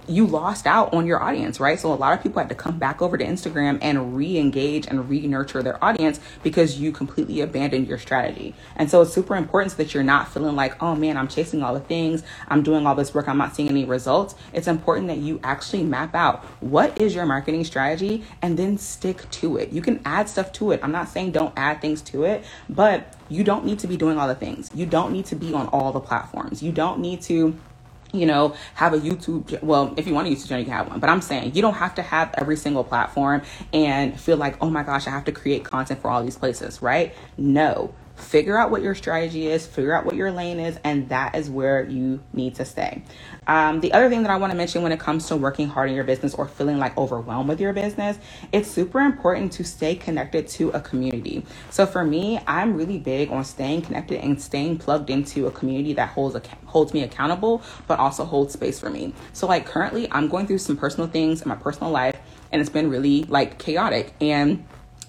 you 0.08 0.26
lost 0.26 0.68
out 0.68 0.94
on 0.94 1.06
your 1.06 1.22
audience, 1.22 1.60
right? 1.60 1.80
So 1.80 1.92
a 1.92 1.96
lot 1.96 2.14
of 2.14 2.22
people 2.22 2.40
had 2.40 2.50
to 2.50 2.56
come 2.56 2.78
back 2.78 3.02
over 3.02 3.18
to 3.18 3.26
Instagram 3.26 3.80
and 3.82 4.16
re-engage 4.16 4.88
and 4.88 5.10
re-nurture 5.10 5.64
their 5.64 5.84
audience 5.84 6.20
because 6.44 6.80
you 6.80 6.92
completely 6.92 7.42
abandoned 7.42 7.88
your 7.88 7.98
strategy. 7.98 8.54
And 8.76 8.90
so 8.90 9.02
it's 9.02 9.14
super 9.14 9.36
important 9.36 9.72
so 9.72 9.78
that 9.78 9.94
you're 9.94 10.04
not 10.04 10.32
feeling 10.32 10.56
like, 10.56 10.82
oh 10.82 10.96
man, 10.96 11.18
I'm 11.18 11.28
chasing 11.28 11.64
all 11.64 11.74
the 11.74 11.80
things, 11.80 12.24
I'm 12.48 12.64
doing 12.64 12.86
all 12.86 12.96
this 12.96 13.14
work, 13.14 13.28
I'm 13.28 13.38
not 13.38 13.56
seeing 13.56 13.70
any 13.70 13.86
results. 13.86 14.36
It's 14.54 14.68
important 14.68 15.08
that 15.08 15.18
you 15.18 15.40
actually 15.44 15.84
map 15.84 16.16
out 16.16 16.44
what 16.62 17.00
is 17.02 17.16
your 17.16 17.26
marketing 17.26 17.64
strategy 17.64 18.24
and 18.42 18.58
then 18.58 18.78
stick 18.78 19.30
to 19.32 19.58
it. 19.58 19.72
You 19.72 19.82
can 19.82 20.02
add 20.06 20.30
stuff 20.30 20.52
to 20.54 20.72
it. 20.72 20.80
I'm 20.84 20.92
not 20.92 21.10
saying 21.10 21.32
don't 21.32 21.54
add 21.58 21.82
things 21.82 22.02
to 22.04 22.24
it, 22.24 22.44
but 22.70 23.16
you 23.30 23.44
don't 23.44 23.66
need 23.66 23.80
to 23.80 23.88
be 23.88 23.98
doing 23.98 24.18
all 24.18 24.28
the 24.28 24.36
things. 24.36 24.70
You 24.74 24.86
don't 24.86 25.12
need 25.12 25.26
to 25.28 25.36
be 25.36 25.54
on 25.54 25.68
all 25.68 25.92
the 25.92 26.00
platforms. 26.00 26.62
You 26.62 26.72
don't 26.72 27.00
need 27.00 27.22
to 27.24 27.58
you 28.14 28.26
know, 28.26 28.56
have 28.76 28.94
a 28.94 29.00
YouTube. 29.00 29.62
Well, 29.62 29.94
if 29.98 30.08
you 30.08 30.14
want 30.14 30.28
a 30.28 30.32
YouTube 30.32 30.48
channel, 30.48 30.60
you 30.60 30.66
can 30.66 30.74
have 30.74 30.90
one. 30.90 31.00
But 31.00 31.10
I'm 31.10 31.22
saying 31.22 31.56
you 31.56 31.62
don't 31.62 31.74
have 31.76 31.96
to 31.96 32.02
have 32.02 32.34
every 32.38 32.56
single 32.56 32.84
platform 32.84 33.42
and 33.74 34.20
feel 34.20 34.38
like, 34.38 34.58
oh 34.62 34.70
my 34.70 34.84
gosh, 34.84 35.08
I 35.08 35.12
have 35.12 35.26
to 35.26 35.32
create 35.32 35.64
content 35.64 36.02
for 36.02 36.10
all 36.10 36.24
these 36.24 36.38
places, 36.38 36.82
right? 36.82 37.14
No. 37.38 37.94
Figure 38.16 38.58
out 38.58 38.72
what 38.72 38.82
your 38.82 38.96
strategy 38.96 39.48
is, 39.48 39.66
figure 39.68 39.94
out 39.94 40.06
what 40.06 40.16
your 40.16 40.32
lane 40.32 40.60
is, 40.60 40.80
and 40.84 41.10
that 41.10 41.36
is 41.36 41.50
where 41.50 41.84
you 41.84 42.22
need 42.34 42.56
to 42.56 42.66
stay. 42.66 43.04
Um, 43.48 43.82
the 43.82 43.92
other 43.94 44.10
thing 44.10 44.24
that 44.24 44.32
I 44.32 44.38
want 44.38 44.52
to 44.52 44.58
mention 44.58 44.84
when 44.84 44.92
it 44.92 45.00
comes 45.00 45.28
to 45.28 45.36
working 45.36 45.68
hard 45.68 45.90
in 45.90 45.96
your 45.96 46.06
business 46.06 46.34
or 46.34 46.48
feeling 46.48 46.80
like 46.80 46.98
overwhelmed 46.98 47.50
with 47.50 47.60
your 47.60 47.74
business, 47.74 48.18
it's 48.52 48.70
super 48.70 49.02
important 49.02 49.52
to 49.54 49.64
stay 49.64 49.96
connected 49.96 50.48
to 50.50 50.70
a 50.72 50.80
community. 50.80 51.46
So 51.70 51.86
for 51.86 52.04
me, 52.04 52.40
I'm 52.48 52.76
really 52.76 52.98
big 52.98 53.32
on 53.32 53.44
staying 53.44 53.84
connected 53.84 54.22
and 54.22 54.42
staying 54.42 54.80
plugged 54.80 55.10
into 55.10 55.48
a 55.48 55.52
community 55.52 55.94
that 55.94 56.10
holds 56.10 56.36
a, 56.36 56.42
holds 56.66 56.94
me 56.94 57.04
accountable, 57.04 57.62
but 57.88 58.00
also 58.00 58.26
holds 58.26 58.54
space 58.54 58.80
for 58.80 58.90
me. 58.90 59.14
So 59.34 59.46
like 59.46 59.66
currently, 59.66 60.10
I'm 60.12 60.30
going 60.30 60.48
through 60.48 60.60
some 60.60 60.78
personal 60.78 61.08
things 61.08 61.42
in 61.42 61.50
my 61.50 61.56
personal 61.56 61.92
life, 61.92 62.18
and 62.52 62.62
it's 62.62 62.70
been 62.70 62.90
really 62.90 63.24
like 63.26 63.60
chaotic 63.60 64.14
and 64.22 64.66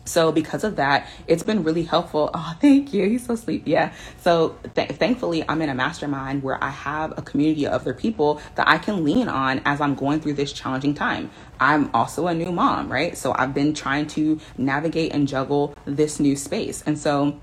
so 0.06 0.32
because 0.32 0.64
of 0.64 0.76
that, 0.76 1.08
it's 1.28 1.44
been 1.44 1.64
really 1.64 1.84
helpful. 1.84 2.30
Oh, 2.40 2.56
thank 2.60 2.94
you. 2.94 3.08
He's 3.08 3.26
so 3.26 3.36
sleepy. 3.36 3.72
Yeah. 3.72 3.92
So 4.18 4.58
th- 4.75 4.92
thankfully, 4.92 5.44
I'm 5.48 5.62
in 5.62 5.70
a 5.70 5.75
mastermind 5.75 6.42
where 6.42 6.62
I 6.64 6.70
have 6.70 7.12
a 7.18 7.22
community 7.22 7.66
of 7.66 7.75
other 7.82 7.94
people 7.94 8.40
that 8.56 8.68
I 8.68 8.78
can 8.78 9.04
lean 9.04 9.28
on 9.28 9.62
as 9.66 9.80
I'm 9.80 9.94
going 9.96 10.20
through 10.20 10.34
this 10.34 10.52
challenging 10.52 10.94
time. 10.94 11.30
I'm 11.60 11.90
also 11.94 12.28
a 12.28 12.34
new 12.34 12.52
mom, 12.52 12.92
right? 12.92 13.16
So 13.18 13.34
I've 13.38 13.54
been 13.54 13.75
trying 13.75 14.08
to 14.08 14.40
navigate 14.58 15.14
and 15.14 15.28
juggle 15.28 15.75
this 15.86 16.20
new 16.20 16.36
space. 16.36 16.82
And 16.86 16.98
so 16.98 17.40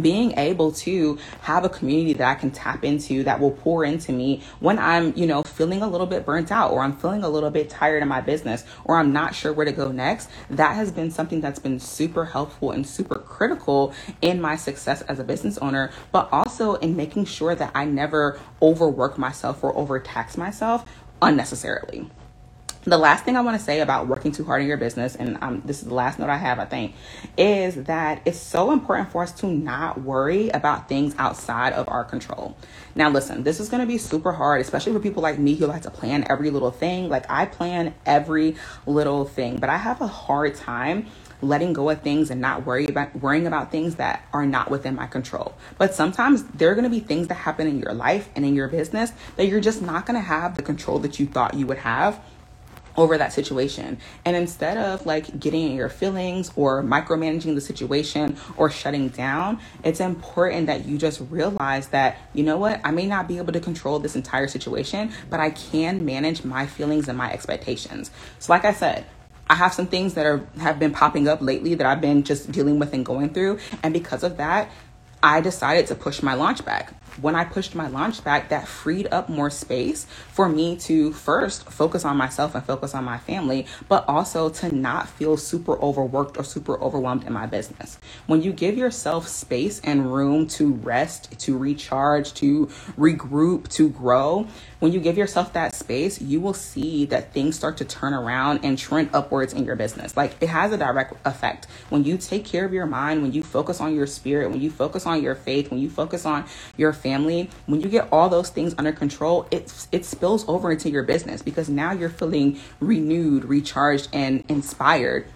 being 0.00 0.32
able 0.38 0.72
to 0.72 1.18
have 1.42 1.64
a 1.64 1.68
community 1.68 2.12
that 2.14 2.28
I 2.28 2.34
can 2.34 2.50
tap 2.50 2.84
into 2.84 3.22
that 3.24 3.40
will 3.40 3.52
pour 3.52 3.84
into 3.84 4.12
me 4.12 4.42
when 4.60 4.78
I'm, 4.78 5.16
you 5.16 5.26
know, 5.26 5.42
feeling 5.42 5.82
a 5.82 5.88
little 5.88 6.06
bit 6.06 6.24
burnt 6.24 6.50
out 6.50 6.72
or 6.72 6.80
I'm 6.80 6.96
feeling 6.96 7.22
a 7.22 7.28
little 7.28 7.50
bit 7.50 7.70
tired 7.70 8.02
in 8.02 8.08
my 8.08 8.20
business 8.20 8.64
or 8.84 8.96
I'm 8.96 9.12
not 9.12 9.34
sure 9.34 9.52
where 9.52 9.66
to 9.66 9.72
go 9.72 9.92
next, 9.92 10.30
that 10.50 10.74
has 10.74 10.90
been 10.90 11.10
something 11.10 11.40
that's 11.40 11.58
been 11.58 11.80
super 11.80 12.24
helpful 12.24 12.70
and 12.70 12.86
super 12.86 13.18
critical 13.18 13.94
in 14.20 14.40
my 14.40 14.56
success 14.56 15.02
as 15.02 15.18
a 15.18 15.24
business 15.24 15.58
owner, 15.58 15.90
but 16.12 16.28
also 16.32 16.74
in 16.76 16.96
making 16.96 17.24
sure 17.26 17.54
that 17.54 17.70
I 17.74 17.84
never 17.84 18.40
overwork 18.60 19.18
myself 19.18 19.62
or 19.62 19.76
overtax 19.76 20.36
myself 20.36 20.84
unnecessarily. 21.22 22.10
The 22.84 22.98
last 22.98 23.24
thing 23.24 23.36
I 23.36 23.40
want 23.40 23.58
to 23.58 23.64
say 23.64 23.80
about 23.80 24.08
working 24.08 24.30
too 24.30 24.44
hard 24.44 24.60
in 24.62 24.68
your 24.68 24.76
business, 24.76 25.16
and 25.16 25.38
um, 25.40 25.62
this 25.64 25.82
is 25.82 25.88
the 25.88 25.94
last 25.94 26.18
note 26.18 26.28
I 26.28 26.36
have, 26.36 26.58
I 26.58 26.66
think, 26.66 26.94
is 27.38 27.76
that 27.84 28.20
it's 28.26 28.38
so 28.38 28.72
important 28.72 29.10
for 29.10 29.22
us 29.22 29.32
to 29.40 29.46
not 29.46 30.02
worry 30.02 30.50
about 30.50 30.88
things 30.88 31.14
outside 31.18 31.72
of 31.72 31.88
our 31.88 32.04
control. 32.04 32.56
Now, 32.94 33.08
listen, 33.08 33.42
this 33.42 33.58
is 33.58 33.68
going 33.70 33.80
to 33.80 33.86
be 33.86 33.98
super 33.98 34.32
hard, 34.32 34.60
especially 34.60 34.92
for 34.92 35.00
people 35.00 35.22
like 35.22 35.38
me 35.38 35.54
who 35.54 35.66
like 35.66 35.82
to 35.82 35.90
plan 35.90 36.26
every 36.28 36.50
little 36.50 36.70
thing. 36.70 37.08
Like, 37.08 37.24
I 37.30 37.46
plan 37.46 37.94
every 38.04 38.56
little 38.86 39.24
thing, 39.24 39.56
but 39.56 39.70
I 39.70 39.78
have 39.78 40.00
a 40.02 40.06
hard 40.06 40.54
time 40.54 41.06
letting 41.40 41.72
go 41.72 41.90
of 41.90 42.00
things 42.02 42.30
and 42.30 42.40
not 42.40 42.64
worry 42.64 42.86
about 42.86 43.14
worrying 43.16 43.46
about 43.46 43.70
things 43.70 43.96
that 43.96 44.26
are 44.32 44.46
not 44.46 44.70
within 44.70 44.94
my 44.94 45.06
control. 45.06 45.54
But 45.78 45.94
sometimes 45.94 46.44
there 46.44 46.70
are 46.70 46.74
going 46.74 46.84
to 46.84 46.90
be 46.90 47.00
things 47.00 47.28
that 47.28 47.34
happen 47.34 47.66
in 47.66 47.78
your 47.78 47.92
life 47.92 48.28
and 48.34 48.44
in 48.44 48.54
your 48.54 48.68
business 48.68 49.12
that 49.36 49.46
you're 49.46 49.60
just 49.60 49.82
not 49.82 50.06
going 50.06 50.18
to 50.18 50.26
have 50.26 50.56
the 50.56 50.62
control 50.62 50.98
that 51.00 51.18
you 51.18 51.26
thought 51.26 51.54
you 51.54 51.66
would 51.66 51.78
have 51.78 52.20
over 52.96 53.18
that 53.18 53.32
situation. 53.32 53.98
And 54.24 54.36
instead 54.36 54.76
of 54.76 55.06
like 55.06 55.38
getting 55.38 55.70
in 55.70 55.76
your 55.76 55.88
feelings 55.88 56.50
or 56.56 56.82
micromanaging 56.82 57.54
the 57.54 57.60
situation 57.60 58.36
or 58.56 58.70
shutting 58.70 59.08
down, 59.08 59.60
it's 59.82 60.00
important 60.00 60.66
that 60.66 60.86
you 60.86 60.98
just 60.98 61.20
realize 61.30 61.88
that, 61.88 62.18
you 62.32 62.44
know 62.44 62.56
what, 62.56 62.80
I 62.84 62.90
may 62.90 63.06
not 63.06 63.28
be 63.28 63.38
able 63.38 63.52
to 63.52 63.60
control 63.60 63.98
this 63.98 64.16
entire 64.16 64.48
situation, 64.48 65.12
but 65.30 65.40
I 65.40 65.50
can 65.50 66.04
manage 66.04 66.44
my 66.44 66.66
feelings 66.66 67.08
and 67.08 67.18
my 67.18 67.32
expectations. 67.32 68.10
So, 68.38 68.52
like 68.52 68.64
I 68.64 68.72
said, 68.72 69.06
I 69.48 69.56
have 69.56 69.74
some 69.74 69.86
things 69.86 70.14
that 70.14 70.24
are 70.24 70.46
have 70.58 70.78
been 70.78 70.92
popping 70.92 71.28
up 71.28 71.42
lately 71.42 71.74
that 71.74 71.86
I've 71.86 72.00
been 72.00 72.22
just 72.22 72.50
dealing 72.50 72.78
with 72.78 72.94
and 72.94 73.04
going 73.04 73.30
through. 73.30 73.58
And 73.82 73.92
because 73.92 74.22
of 74.22 74.38
that, 74.38 74.70
I 75.22 75.40
decided 75.40 75.86
to 75.88 75.94
push 75.94 76.22
my 76.22 76.34
launch 76.34 76.64
back 76.64 76.94
when 77.20 77.34
I 77.34 77.44
pushed 77.44 77.74
my 77.74 77.88
launch 77.88 78.22
back, 78.24 78.48
that 78.48 78.66
freed 78.66 79.08
up 79.10 79.28
more 79.28 79.50
space 79.50 80.06
for 80.32 80.48
me 80.48 80.76
to 80.78 81.12
first 81.12 81.70
focus 81.70 82.04
on 82.04 82.16
myself 82.16 82.54
and 82.54 82.64
focus 82.64 82.94
on 82.94 83.04
my 83.04 83.18
family, 83.18 83.66
but 83.88 84.04
also 84.08 84.48
to 84.48 84.74
not 84.74 85.08
feel 85.08 85.36
super 85.36 85.80
overworked 85.80 86.36
or 86.38 86.44
super 86.44 86.80
overwhelmed 86.80 87.24
in 87.24 87.32
my 87.32 87.46
business. 87.46 87.98
When 88.26 88.42
you 88.42 88.52
give 88.52 88.76
yourself 88.76 89.28
space 89.28 89.80
and 89.80 90.12
room 90.12 90.46
to 90.48 90.72
rest, 90.74 91.38
to 91.40 91.56
recharge, 91.56 92.34
to 92.34 92.66
regroup, 92.98 93.68
to 93.68 93.88
grow, 93.88 94.46
when 94.80 94.92
you 94.92 95.00
give 95.00 95.16
yourself 95.16 95.52
that 95.54 95.74
space, 95.74 96.20
you 96.20 96.40
will 96.40 96.54
see 96.54 97.06
that 97.06 97.32
things 97.32 97.56
start 97.56 97.78
to 97.78 97.84
turn 97.84 98.12
around 98.12 98.60
and 98.64 98.76
trend 98.76 99.10
upwards 99.14 99.52
in 99.52 99.64
your 99.64 99.76
business. 99.76 100.16
Like 100.16 100.34
it 100.40 100.48
has 100.48 100.72
a 100.72 100.76
direct 100.76 101.14
effect. 101.26 101.66
When 101.88 102.04
you 102.04 102.18
take 102.18 102.44
care 102.44 102.64
of 102.64 102.72
your 102.72 102.86
mind, 102.86 103.22
when 103.22 103.32
you 103.32 103.42
focus 103.42 103.80
on 103.80 103.94
your 103.94 104.06
spirit, 104.06 104.50
when 104.50 104.60
you 104.60 104.70
focus 104.70 105.06
on 105.06 105.22
your 105.22 105.34
faith, 105.34 105.70
when 105.70 105.80
you 105.80 105.88
focus 105.88 106.26
on 106.26 106.44
your 106.76 106.92
family, 107.04 107.50
when 107.66 107.80
you 107.82 107.88
get 107.88 108.08
all 108.10 108.28
those 108.28 108.48
things 108.48 108.74
under 108.78 108.92
control, 108.92 109.46
it 109.50 109.72
it 109.92 110.04
spills 110.04 110.48
over 110.48 110.72
into 110.72 110.88
your 110.90 111.04
business 111.04 111.42
because 111.42 111.68
now 111.68 111.92
you're 111.92 112.16
feeling 112.20 112.58
renewed, 112.80 113.44
recharged, 113.44 114.08
and 114.12 114.42
inspired 114.48 115.26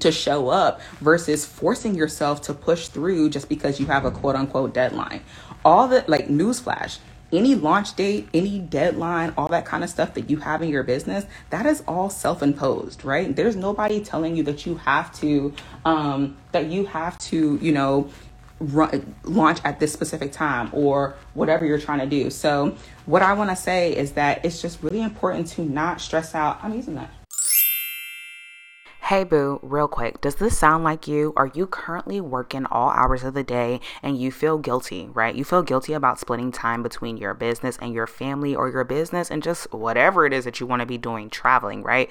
to 0.00 0.12
show 0.12 0.48
up 0.48 0.80
versus 1.00 1.44
forcing 1.44 1.94
yourself 1.94 2.42
to 2.42 2.54
push 2.54 2.88
through 2.88 3.30
just 3.30 3.48
because 3.48 3.80
you 3.80 3.86
have 3.86 4.04
a 4.04 4.10
quote 4.10 4.36
unquote 4.36 4.72
deadline. 4.74 5.22
All 5.64 5.88
the 5.88 6.04
like 6.06 6.28
newsflash, 6.28 6.98
any 7.32 7.54
launch 7.54 7.94
date, 7.96 8.28
any 8.32 8.58
deadline, 8.58 9.34
all 9.36 9.48
that 9.48 9.64
kind 9.64 9.82
of 9.82 9.90
stuff 9.90 10.14
that 10.14 10.30
you 10.30 10.38
have 10.38 10.62
in 10.62 10.68
your 10.68 10.82
business, 10.82 11.26
that 11.50 11.66
is 11.66 11.82
all 11.88 12.08
self-imposed, 12.10 13.04
right? 13.04 13.34
There's 13.34 13.56
nobody 13.56 14.00
telling 14.00 14.36
you 14.36 14.42
that 14.44 14.66
you 14.66 14.76
have 14.76 15.12
to 15.20 15.52
um 15.84 16.36
that 16.52 16.66
you 16.66 16.86
have 16.86 17.18
to, 17.30 17.58
you 17.60 17.72
know, 17.72 18.10
run, 18.60 19.14
launch 19.24 19.60
at 19.64 19.80
this 19.80 19.92
specific 19.92 20.32
time 20.32 20.70
or 20.72 21.16
whatever 21.34 21.64
you're 21.64 21.78
trying 21.78 22.00
to 22.00 22.06
do. 22.06 22.30
So, 22.30 22.76
what 23.06 23.22
I 23.22 23.32
want 23.32 23.50
to 23.50 23.56
say 23.56 23.96
is 23.96 24.12
that 24.12 24.44
it's 24.44 24.60
just 24.60 24.82
really 24.82 25.02
important 25.02 25.48
to 25.48 25.62
not 25.62 26.00
stress 26.00 26.34
out. 26.34 26.58
I'm 26.62 26.74
using 26.74 26.94
that. 26.96 27.10
Hey 29.08 29.24
boo, 29.24 29.58
real 29.62 29.88
quick, 29.88 30.20
does 30.20 30.34
this 30.34 30.58
sound 30.58 30.84
like 30.84 31.08
you? 31.08 31.32
Are 31.34 31.50
you 31.54 31.66
currently 31.66 32.20
working 32.20 32.66
all 32.66 32.90
hours 32.90 33.24
of 33.24 33.32
the 33.32 33.42
day 33.42 33.80
and 34.02 34.20
you 34.20 34.30
feel 34.30 34.58
guilty, 34.58 35.08
right? 35.14 35.34
You 35.34 35.44
feel 35.44 35.62
guilty 35.62 35.94
about 35.94 36.20
splitting 36.20 36.52
time 36.52 36.82
between 36.82 37.16
your 37.16 37.32
business 37.32 37.78
and 37.80 37.94
your 37.94 38.06
family 38.06 38.54
or 38.54 38.68
your 38.68 38.84
business 38.84 39.30
and 39.30 39.42
just 39.42 39.72
whatever 39.72 40.26
it 40.26 40.34
is 40.34 40.44
that 40.44 40.60
you 40.60 40.66
want 40.66 40.80
to 40.80 40.86
be 40.86 40.98
doing 40.98 41.30
traveling, 41.30 41.82
right? 41.82 42.10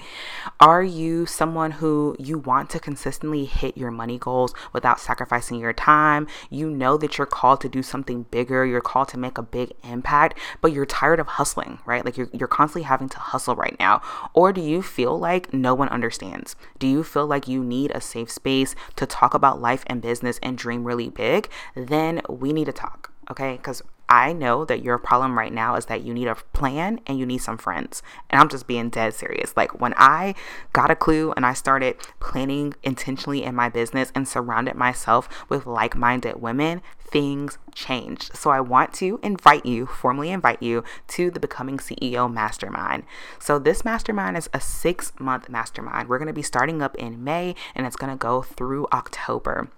Are 0.58 0.82
you 0.82 1.24
someone 1.24 1.70
who 1.70 2.16
you 2.18 2.36
want 2.36 2.68
to 2.70 2.80
consistently 2.80 3.44
hit 3.44 3.76
your 3.76 3.92
money 3.92 4.18
goals 4.18 4.52
without 4.72 4.98
sacrificing 4.98 5.60
your 5.60 5.72
time? 5.72 6.26
You 6.50 6.68
know 6.68 6.96
that 6.96 7.16
you're 7.16 7.28
called 7.28 7.60
to 7.60 7.68
do 7.68 7.80
something 7.80 8.24
bigger, 8.24 8.66
you're 8.66 8.80
called 8.80 9.06
to 9.10 9.18
make 9.18 9.38
a 9.38 9.42
big 9.42 9.72
impact, 9.84 10.36
but 10.60 10.72
you're 10.72 10.84
tired 10.84 11.20
of 11.20 11.28
hustling, 11.28 11.78
right? 11.86 12.04
Like 12.04 12.16
you're, 12.16 12.28
you're 12.32 12.48
constantly 12.48 12.88
having 12.88 13.08
to 13.10 13.20
hustle 13.20 13.54
right 13.54 13.76
now. 13.78 14.02
Or 14.34 14.52
do 14.52 14.60
you 14.60 14.82
feel 14.82 15.16
like 15.16 15.54
no 15.54 15.74
one 15.74 15.90
understands? 15.90 16.56
Do 16.80 16.87
you 16.88 17.04
feel 17.04 17.26
like 17.26 17.48
you 17.48 17.62
need 17.62 17.90
a 17.92 18.00
safe 18.00 18.30
space 18.30 18.74
to 18.96 19.06
talk 19.06 19.34
about 19.34 19.60
life 19.60 19.84
and 19.86 20.02
business 20.02 20.38
and 20.42 20.58
dream 20.58 20.84
really 20.84 21.08
big, 21.08 21.48
then 21.74 22.22
we 22.28 22.52
need 22.52 22.66
to 22.66 22.72
talk, 22.72 23.12
okay? 23.30 23.52
Because 23.56 23.82
I 24.08 24.32
know 24.32 24.64
that 24.64 24.82
your 24.82 24.96
problem 24.96 25.38
right 25.38 25.52
now 25.52 25.74
is 25.74 25.86
that 25.86 26.02
you 26.02 26.14
need 26.14 26.28
a 26.28 26.34
plan 26.34 27.00
and 27.06 27.18
you 27.18 27.26
need 27.26 27.38
some 27.38 27.58
friends. 27.58 28.02
And 28.30 28.40
I'm 28.40 28.48
just 28.48 28.66
being 28.66 28.88
dead 28.88 29.12
serious. 29.12 29.56
Like 29.56 29.80
when 29.80 29.92
I 29.96 30.34
got 30.72 30.90
a 30.90 30.96
clue 30.96 31.32
and 31.32 31.44
I 31.44 31.52
started 31.52 31.96
planning 32.18 32.74
intentionally 32.82 33.42
in 33.42 33.54
my 33.54 33.68
business 33.68 34.10
and 34.14 34.26
surrounded 34.26 34.76
myself 34.76 35.28
with 35.48 35.66
like 35.66 35.94
minded 35.94 36.40
women, 36.40 36.80
things 36.98 37.58
changed. 37.74 38.34
So 38.34 38.50
I 38.50 38.60
want 38.60 38.94
to 38.94 39.20
invite 39.22 39.66
you, 39.66 39.86
formally 39.86 40.30
invite 40.30 40.62
you 40.62 40.84
to 41.08 41.30
the 41.30 41.40
Becoming 41.40 41.78
CEO 41.78 42.32
Mastermind. 42.32 43.04
So 43.38 43.58
this 43.58 43.84
mastermind 43.84 44.36
is 44.36 44.48
a 44.54 44.60
six 44.60 45.12
month 45.18 45.48
mastermind. 45.48 46.08
We're 46.08 46.18
going 46.18 46.28
to 46.28 46.32
be 46.32 46.42
starting 46.42 46.82
up 46.82 46.96
in 46.96 47.22
May 47.22 47.54
and 47.74 47.86
it's 47.86 47.96
going 47.96 48.12
to 48.12 48.18
go 48.18 48.42
through 48.42 48.86
October. 48.92 49.68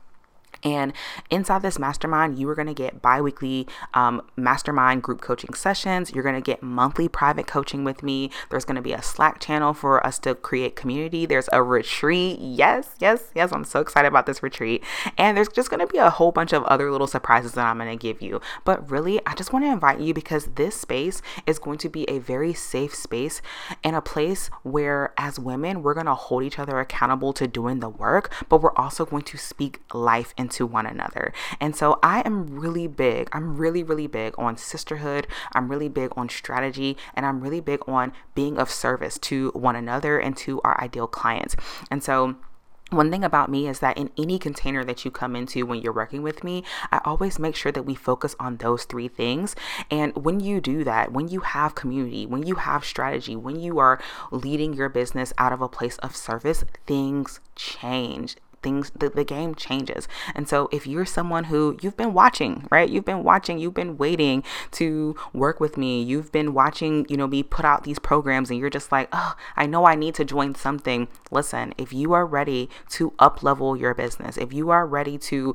And 0.62 0.92
inside 1.30 1.62
this 1.62 1.78
mastermind, 1.78 2.38
you 2.38 2.48
are 2.48 2.54
going 2.54 2.68
to 2.68 2.74
get 2.74 3.00
bi 3.00 3.20
weekly 3.20 3.66
um, 3.94 4.22
mastermind 4.36 5.02
group 5.02 5.20
coaching 5.20 5.54
sessions. 5.54 6.12
You're 6.12 6.24
going 6.24 6.34
to 6.34 6.40
get 6.40 6.62
monthly 6.62 7.08
private 7.08 7.46
coaching 7.46 7.84
with 7.84 8.02
me. 8.02 8.30
There's 8.50 8.64
going 8.64 8.76
to 8.76 8.82
be 8.82 8.92
a 8.92 9.02
Slack 9.02 9.40
channel 9.40 9.72
for 9.72 10.04
us 10.06 10.18
to 10.20 10.34
create 10.34 10.76
community. 10.76 11.26
There's 11.26 11.48
a 11.52 11.62
retreat. 11.62 12.38
Yes, 12.40 12.90
yes, 12.98 13.30
yes. 13.34 13.52
I'm 13.52 13.64
so 13.64 13.80
excited 13.80 14.08
about 14.08 14.26
this 14.26 14.42
retreat. 14.42 14.84
And 15.16 15.36
there's 15.36 15.48
just 15.48 15.70
going 15.70 15.80
to 15.80 15.86
be 15.86 15.98
a 15.98 16.10
whole 16.10 16.32
bunch 16.32 16.52
of 16.52 16.62
other 16.64 16.90
little 16.90 17.06
surprises 17.06 17.52
that 17.52 17.66
I'm 17.66 17.78
going 17.78 17.90
to 17.90 17.96
give 17.96 18.20
you. 18.20 18.40
But 18.64 18.90
really, 18.90 19.20
I 19.26 19.34
just 19.34 19.52
want 19.52 19.64
to 19.64 19.70
invite 19.70 20.00
you 20.00 20.12
because 20.12 20.46
this 20.56 20.78
space 20.78 21.22
is 21.46 21.58
going 21.58 21.78
to 21.78 21.88
be 21.88 22.08
a 22.08 22.18
very 22.18 22.52
safe 22.52 22.94
space 22.94 23.40
and 23.82 23.96
a 23.96 24.02
place 24.02 24.50
where, 24.62 25.12
as 25.16 25.38
women, 25.38 25.82
we're 25.82 25.94
going 25.94 26.06
to 26.06 26.14
hold 26.14 26.42
each 26.42 26.58
other 26.58 26.78
accountable 26.78 27.32
to 27.34 27.46
doing 27.46 27.80
the 27.80 27.88
work, 27.88 28.32
but 28.48 28.60
we're 28.60 28.74
also 28.74 29.04
going 29.06 29.22
to 29.22 29.38
speak 29.38 29.80
life 29.94 30.34
into 30.36 30.49
into 30.50 30.66
one 30.66 30.86
another. 30.86 31.32
And 31.60 31.76
so 31.76 31.98
I 32.02 32.22
am 32.22 32.58
really 32.58 32.88
big, 32.88 33.28
I'm 33.32 33.56
really, 33.56 33.82
really 33.84 34.08
big 34.08 34.34
on 34.36 34.56
sisterhood. 34.56 35.28
I'm 35.52 35.68
really 35.68 35.88
big 35.88 36.12
on 36.16 36.28
strategy 36.28 36.96
and 37.14 37.24
I'm 37.24 37.40
really 37.40 37.60
big 37.60 37.88
on 37.88 38.12
being 38.34 38.58
of 38.58 38.68
service 38.70 39.18
to 39.20 39.50
one 39.54 39.76
another 39.76 40.18
and 40.18 40.36
to 40.38 40.60
our 40.62 40.80
ideal 40.80 41.06
clients. 41.06 41.54
And 41.90 42.02
so, 42.02 42.36
one 42.90 43.12
thing 43.12 43.22
about 43.22 43.48
me 43.48 43.68
is 43.68 43.78
that 43.78 43.96
in 43.96 44.10
any 44.18 44.36
container 44.36 44.82
that 44.82 45.04
you 45.04 45.12
come 45.12 45.36
into 45.36 45.64
when 45.64 45.80
you're 45.80 45.92
working 45.92 46.22
with 46.22 46.42
me, 46.42 46.64
I 46.90 47.00
always 47.04 47.38
make 47.38 47.54
sure 47.54 47.70
that 47.70 47.84
we 47.84 47.94
focus 47.94 48.34
on 48.40 48.56
those 48.56 48.82
three 48.82 49.06
things. 49.06 49.54
And 49.92 50.12
when 50.16 50.40
you 50.40 50.60
do 50.60 50.82
that, 50.82 51.12
when 51.12 51.28
you 51.28 51.38
have 51.38 51.76
community, 51.76 52.26
when 52.26 52.42
you 52.44 52.56
have 52.56 52.84
strategy, 52.84 53.36
when 53.36 53.60
you 53.60 53.78
are 53.78 54.02
leading 54.32 54.74
your 54.74 54.88
business 54.88 55.32
out 55.38 55.52
of 55.52 55.60
a 55.60 55.68
place 55.68 55.98
of 55.98 56.16
service, 56.16 56.64
things 56.84 57.38
change 57.54 58.34
things 58.62 58.90
the, 58.98 59.08
the 59.10 59.24
game 59.24 59.54
changes. 59.54 60.08
And 60.34 60.48
so 60.48 60.68
if 60.72 60.86
you're 60.86 61.06
someone 61.06 61.44
who 61.44 61.78
you've 61.80 61.96
been 61.96 62.12
watching 62.12 62.66
right? 62.70 62.88
You've 62.88 63.04
been 63.04 63.24
watching 63.24 63.58
you've 63.58 63.74
been 63.74 63.96
waiting 63.96 64.42
to 64.72 65.16
work 65.32 65.60
with 65.60 65.76
me. 65.76 66.02
You've 66.02 66.32
been 66.32 66.54
watching 66.54 67.06
you 67.08 67.16
know 67.16 67.26
me 67.26 67.42
put 67.42 67.64
out 67.64 67.84
these 67.84 67.98
programs 67.98 68.50
and 68.50 68.58
you're 68.58 68.70
just 68.70 68.92
like 68.92 69.08
oh 69.12 69.34
i 69.56 69.66
know 69.66 69.84
i 69.84 69.94
need 69.94 70.14
to 70.16 70.24
join 70.24 70.54
something. 70.54 71.08
Listen 71.30 71.74
if 71.78 71.92
you 71.92 72.12
are 72.12 72.26
ready 72.26 72.68
to 72.90 73.12
up 73.18 73.42
level 73.42 73.76
your 73.76 73.94
business 73.94 74.36
if 74.36 74.52
you 74.52 74.70
are 74.70 74.86
ready 74.86 75.18
to 75.18 75.54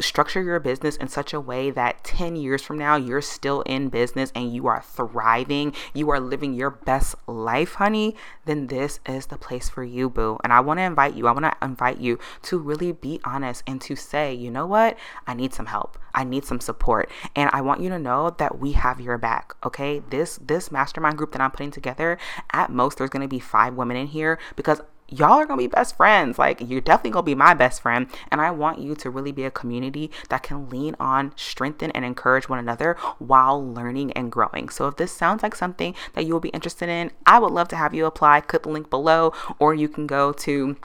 structure 0.00 0.42
your 0.42 0.58
business 0.60 0.96
in 0.96 1.08
such 1.08 1.32
a 1.32 1.40
way 1.40 1.70
that 1.70 2.02
10 2.04 2.36
years 2.36 2.62
from 2.62 2.78
now 2.78 2.96
you're 2.96 3.20
still 3.20 3.62
in 3.62 3.88
business 3.88 4.32
and 4.34 4.52
you 4.52 4.66
are 4.66 4.82
thriving, 4.82 5.74
you 5.94 6.10
are 6.10 6.20
living 6.20 6.54
your 6.54 6.70
best 6.70 7.14
life, 7.26 7.74
honey, 7.74 8.16
then 8.44 8.66
this 8.66 9.00
is 9.06 9.26
the 9.26 9.36
place 9.36 9.68
for 9.68 9.84
you, 9.84 10.08
boo. 10.08 10.38
And 10.42 10.52
I 10.52 10.60
want 10.60 10.78
to 10.78 10.84
invite 10.84 11.14
you, 11.14 11.26
I 11.26 11.32
want 11.32 11.44
to 11.44 11.56
invite 11.62 11.98
you 11.98 12.18
to 12.42 12.58
really 12.58 12.92
be 12.92 13.20
honest 13.24 13.62
and 13.66 13.80
to 13.82 13.96
say, 13.96 14.32
you 14.34 14.50
know 14.50 14.66
what? 14.66 14.98
I 15.26 15.34
need 15.34 15.54
some 15.54 15.66
help. 15.66 15.98
I 16.14 16.24
need 16.24 16.44
some 16.44 16.60
support. 16.60 17.10
And 17.34 17.50
I 17.52 17.60
want 17.60 17.80
you 17.80 17.88
to 17.90 17.98
know 17.98 18.30
that 18.38 18.58
we 18.58 18.72
have 18.72 19.00
your 19.00 19.18
back, 19.18 19.54
okay? 19.64 20.00
This 20.10 20.38
this 20.42 20.70
mastermind 20.70 21.18
group 21.18 21.32
that 21.32 21.40
I'm 21.40 21.50
putting 21.50 21.70
together, 21.70 22.18
at 22.52 22.70
most 22.70 22.98
there's 22.98 23.10
to 23.10 23.28
be 23.28 23.38
5 23.38 23.74
women 23.74 23.96
in 23.96 24.08
here 24.08 24.38
because 24.56 24.80
y'all 25.08 25.32
are 25.32 25.46
gonna 25.46 25.58
be 25.58 25.66
best 25.66 25.96
friends. 25.96 26.38
Like, 26.38 26.60
you're 26.60 26.80
definitely 26.80 27.10
gonna 27.10 27.24
be 27.24 27.34
my 27.34 27.54
best 27.54 27.82
friend. 27.82 28.06
And 28.30 28.40
I 28.40 28.50
want 28.50 28.78
you 28.78 28.94
to 28.96 29.10
really 29.10 29.32
be 29.32 29.44
a 29.44 29.50
community 29.50 30.10
that 30.30 30.42
can 30.42 30.68
lean 30.68 30.96
on, 30.98 31.32
strengthen, 31.36 31.90
and 31.90 32.04
encourage 32.04 32.48
one 32.48 32.58
another 32.58 32.96
while 33.18 33.64
learning 33.64 34.12
and 34.12 34.32
growing. 34.32 34.68
So, 34.70 34.88
if 34.88 34.96
this 34.96 35.12
sounds 35.12 35.42
like 35.42 35.54
something 35.54 35.94
that 36.14 36.24
you 36.24 36.32
will 36.32 36.40
be 36.40 36.48
interested 36.50 36.88
in, 36.88 37.10
I 37.26 37.38
would 37.38 37.52
love 37.52 37.68
to 37.68 37.76
have 37.76 37.94
you 37.94 38.06
apply. 38.06 38.40
Click 38.40 38.62
the 38.62 38.70
link 38.70 38.90
below, 38.90 39.32
or 39.58 39.74
you 39.74 39.88
can 39.88 40.06
go 40.06 40.32
to 40.32 40.76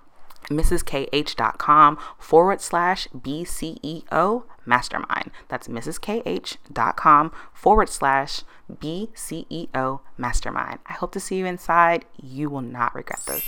mrskh.com 0.49 1.97
forward 2.17 2.61
slash 2.61 3.07
BCEO 3.15 4.43
mastermind. 4.65 5.31
That's 5.47 5.67
mrskh.com 5.67 7.31
forward 7.53 7.89
slash 7.89 8.41
BCEO 8.71 9.99
mastermind. 10.17 10.79
I 10.85 10.93
hope 10.93 11.11
to 11.13 11.19
see 11.19 11.37
you 11.37 11.45
inside. 11.45 12.05
You 12.21 12.49
will 12.49 12.61
not 12.61 12.93
regret 12.93 13.21
this. 13.25 13.45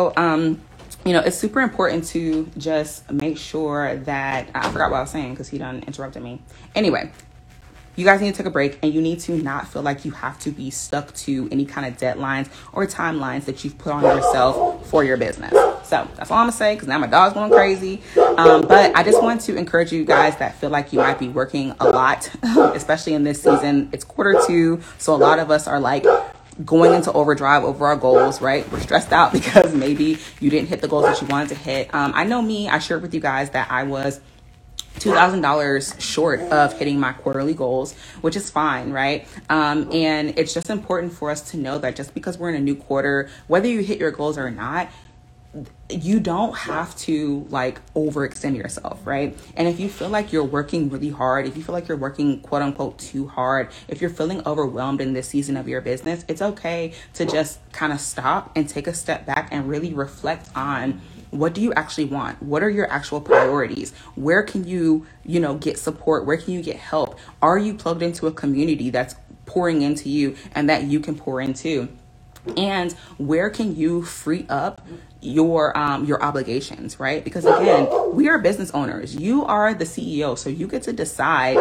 So, 0.00 0.12
um, 0.16 0.60
you 1.04 1.12
know, 1.12 1.20
it's 1.20 1.36
super 1.36 1.60
important 1.60 2.04
to 2.08 2.48
just 2.56 3.10
make 3.10 3.36
sure 3.36 3.96
that 3.96 4.50
I 4.54 4.70
forgot 4.70 4.90
what 4.90 4.96
I 4.96 5.00
was 5.02 5.10
saying 5.10 5.34
because 5.34 5.48
he 5.48 5.58
done 5.58 5.84
interrupted 5.86 6.22
me. 6.22 6.40
Anyway, 6.74 7.12
you 7.96 8.04
guys 8.04 8.20
need 8.20 8.32
to 8.32 8.36
take 8.36 8.46
a 8.46 8.50
break 8.50 8.78
and 8.82 8.92
you 8.92 9.00
need 9.00 9.20
to 9.20 9.36
not 9.36 9.68
feel 9.68 9.82
like 9.82 10.04
you 10.04 10.10
have 10.12 10.38
to 10.40 10.50
be 10.50 10.70
stuck 10.70 11.12
to 11.14 11.48
any 11.50 11.64
kind 11.64 11.86
of 11.86 12.00
deadlines 12.00 12.48
or 12.72 12.86
timelines 12.86 13.44
that 13.44 13.64
you've 13.64 13.76
put 13.78 13.92
on 13.92 14.02
yourself 14.02 14.88
for 14.88 15.04
your 15.04 15.16
business. 15.16 15.52
So 15.84 16.08
that's 16.16 16.30
all 16.30 16.38
I'm 16.38 16.44
gonna 16.44 16.52
say 16.52 16.74
because 16.74 16.88
now 16.88 16.98
my 16.98 17.06
dog's 17.06 17.34
going 17.34 17.50
crazy. 17.50 18.00
Um, 18.16 18.62
but 18.62 18.96
I 18.96 19.02
just 19.02 19.22
want 19.22 19.42
to 19.42 19.56
encourage 19.56 19.92
you 19.92 20.04
guys 20.04 20.36
that 20.38 20.54
feel 20.56 20.70
like 20.70 20.92
you 20.92 20.98
might 20.98 21.18
be 21.18 21.28
working 21.28 21.74
a 21.80 21.88
lot, 21.90 22.30
especially 22.42 23.14
in 23.14 23.24
this 23.24 23.42
season. 23.42 23.90
It's 23.92 24.04
quarter 24.04 24.40
two, 24.46 24.80
so 24.98 25.14
a 25.14 25.16
lot 25.16 25.38
of 25.38 25.50
us 25.50 25.66
are 25.66 25.80
like 25.80 26.06
going 26.64 26.94
into 26.94 27.12
overdrive 27.12 27.64
over 27.64 27.86
our 27.86 27.96
goals, 27.96 28.40
right? 28.40 28.70
We're 28.70 28.80
stressed 28.80 29.12
out 29.12 29.32
because 29.34 29.74
maybe 29.74 30.18
you 30.40 30.50
didn't 30.50 30.68
hit 30.68 30.80
the 30.80 30.88
goals 30.88 31.04
that 31.04 31.20
you 31.20 31.26
wanted 31.28 31.50
to 31.50 31.54
hit. 31.56 31.92
Um, 31.94 32.12
I 32.14 32.24
know 32.24 32.40
me, 32.40 32.68
I 32.68 32.78
shared 32.78 33.02
with 33.02 33.14
you 33.14 33.20
guys 33.20 33.50
that 33.50 33.70
I 33.70 33.82
was 33.84 34.20
$2,000 35.02 36.00
short 36.00 36.40
of 36.40 36.78
hitting 36.78 37.00
my 37.00 37.12
quarterly 37.12 37.54
goals, 37.54 37.94
which 38.20 38.36
is 38.36 38.50
fine, 38.50 38.92
right? 38.92 39.26
Um, 39.48 39.90
and 39.92 40.38
it's 40.38 40.54
just 40.54 40.70
important 40.70 41.12
for 41.12 41.30
us 41.30 41.50
to 41.50 41.56
know 41.56 41.78
that 41.78 41.96
just 41.96 42.14
because 42.14 42.38
we're 42.38 42.50
in 42.50 42.56
a 42.56 42.60
new 42.60 42.76
quarter, 42.76 43.28
whether 43.46 43.68
you 43.68 43.80
hit 43.80 43.98
your 43.98 44.10
goals 44.10 44.38
or 44.38 44.50
not, 44.50 44.88
you 45.90 46.18
don't 46.18 46.56
have 46.56 46.96
to 46.96 47.46
like 47.50 47.80
overextend 47.94 48.56
yourself, 48.56 49.06
right? 49.06 49.38
And 49.56 49.68
if 49.68 49.78
you 49.78 49.88
feel 49.90 50.08
like 50.08 50.32
you're 50.32 50.44
working 50.44 50.88
really 50.88 51.10
hard, 51.10 51.46
if 51.46 51.56
you 51.56 51.62
feel 51.62 51.74
like 51.74 51.88
you're 51.88 51.98
working 51.98 52.40
quote 52.40 52.62
unquote 52.62 52.98
too 52.98 53.28
hard, 53.28 53.68
if 53.88 54.00
you're 54.00 54.10
feeling 54.10 54.46
overwhelmed 54.46 55.00
in 55.02 55.12
this 55.12 55.28
season 55.28 55.56
of 55.58 55.68
your 55.68 55.82
business, 55.82 56.24
it's 56.28 56.40
okay 56.40 56.94
to 57.14 57.26
just 57.26 57.58
kind 57.72 57.92
of 57.92 58.00
stop 58.00 58.50
and 58.56 58.68
take 58.68 58.86
a 58.86 58.94
step 58.94 59.26
back 59.26 59.48
and 59.52 59.68
really 59.68 59.92
reflect 59.92 60.48
on 60.56 61.02
what 61.32 61.54
do 61.54 61.62
you 61.62 61.72
actually 61.72 62.04
want? 62.04 62.42
What 62.42 62.62
are 62.62 62.68
your 62.68 62.90
actual 62.92 63.20
priorities? 63.20 63.92
Where 64.14 64.42
can 64.42 64.64
you 64.64 65.06
you 65.24 65.40
know 65.40 65.56
get 65.56 65.78
support? 65.78 66.26
Where 66.26 66.36
can 66.36 66.52
you 66.52 66.62
get 66.62 66.76
help? 66.76 67.18
Are 67.40 67.58
you 67.58 67.74
plugged 67.74 68.02
into 68.02 68.26
a 68.26 68.32
community 68.32 68.90
that's 68.90 69.16
pouring 69.46 69.82
into 69.82 70.08
you 70.08 70.36
and 70.54 70.68
that 70.68 70.84
you 70.84 71.00
can 71.00 71.16
pour 71.16 71.40
into? 71.40 71.88
And 72.56 72.92
where 73.18 73.50
can 73.50 73.74
you 73.76 74.02
free 74.02 74.46
up 74.48 74.86
your 75.22 75.76
um 75.78 76.04
your 76.04 76.22
obligations 76.22 77.00
right? 77.00 77.24
Because 77.24 77.46
again 77.46 77.88
we 78.14 78.28
are 78.28 78.38
business 78.38 78.70
owners. 78.72 79.16
You 79.16 79.46
are 79.46 79.72
the 79.72 79.86
ceo 79.86 80.36
so 80.36 80.50
you 80.50 80.66
get 80.66 80.82
to 80.82 80.92
decide 80.92 81.56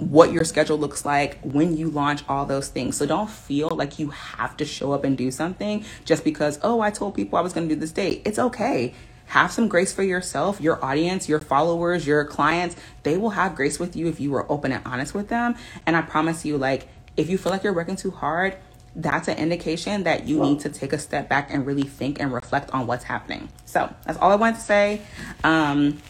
what 0.00 0.32
your 0.32 0.44
schedule 0.44 0.76
looks 0.76 1.06
like 1.06 1.38
when 1.40 1.78
you 1.78 1.88
launch 1.88 2.24
all 2.28 2.44
those 2.44 2.68
things. 2.68 2.98
So 2.98 3.06
don't 3.06 3.30
feel 3.30 3.70
like 3.70 3.98
you 3.98 4.10
have 4.10 4.54
to 4.58 4.66
show 4.66 4.92
up 4.92 5.02
and 5.04 5.16
do 5.16 5.30
something 5.30 5.82
just 6.04 6.24
because 6.24 6.58
oh 6.62 6.80
i 6.82 6.90
told 6.90 7.14
people 7.14 7.38
i 7.38 7.42
was 7.42 7.54
going 7.54 7.66
to 7.70 7.74
do 7.74 7.80
this 7.80 7.92
date. 7.92 8.20
It's 8.26 8.38
okay 8.38 8.92
have 9.34 9.50
some 9.50 9.66
grace 9.66 9.92
for 9.92 10.04
yourself, 10.04 10.60
your 10.60 10.82
audience, 10.84 11.28
your 11.28 11.40
followers, 11.40 12.06
your 12.06 12.24
clients. 12.24 12.76
They 13.02 13.16
will 13.16 13.30
have 13.30 13.56
grace 13.56 13.80
with 13.80 13.96
you 13.96 14.06
if 14.06 14.20
you 14.20 14.32
are 14.36 14.50
open 14.50 14.70
and 14.70 14.80
honest 14.86 15.12
with 15.12 15.26
them. 15.26 15.56
And 15.86 15.96
I 15.96 16.02
promise 16.02 16.44
you, 16.44 16.56
like, 16.56 16.86
if 17.16 17.28
you 17.28 17.36
feel 17.36 17.50
like 17.50 17.64
you're 17.64 17.72
working 17.72 17.96
too 17.96 18.12
hard, 18.12 18.56
that's 18.94 19.26
an 19.26 19.36
indication 19.36 20.04
that 20.04 20.28
you 20.28 20.40
need 20.40 20.60
to 20.60 20.68
take 20.68 20.92
a 20.92 21.00
step 21.00 21.28
back 21.28 21.52
and 21.52 21.66
really 21.66 21.82
think 21.82 22.20
and 22.20 22.32
reflect 22.32 22.70
on 22.70 22.86
what's 22.86 23.02
happening. 23.02 23.48
So 23.64 23.92
that's 24.04 24.16
all 24.18 24.30
I 24.30 24.36
wanted 24.36 24.54
to 24.54 24.60
say. 24.60 25.00
Um, 25.42 26.00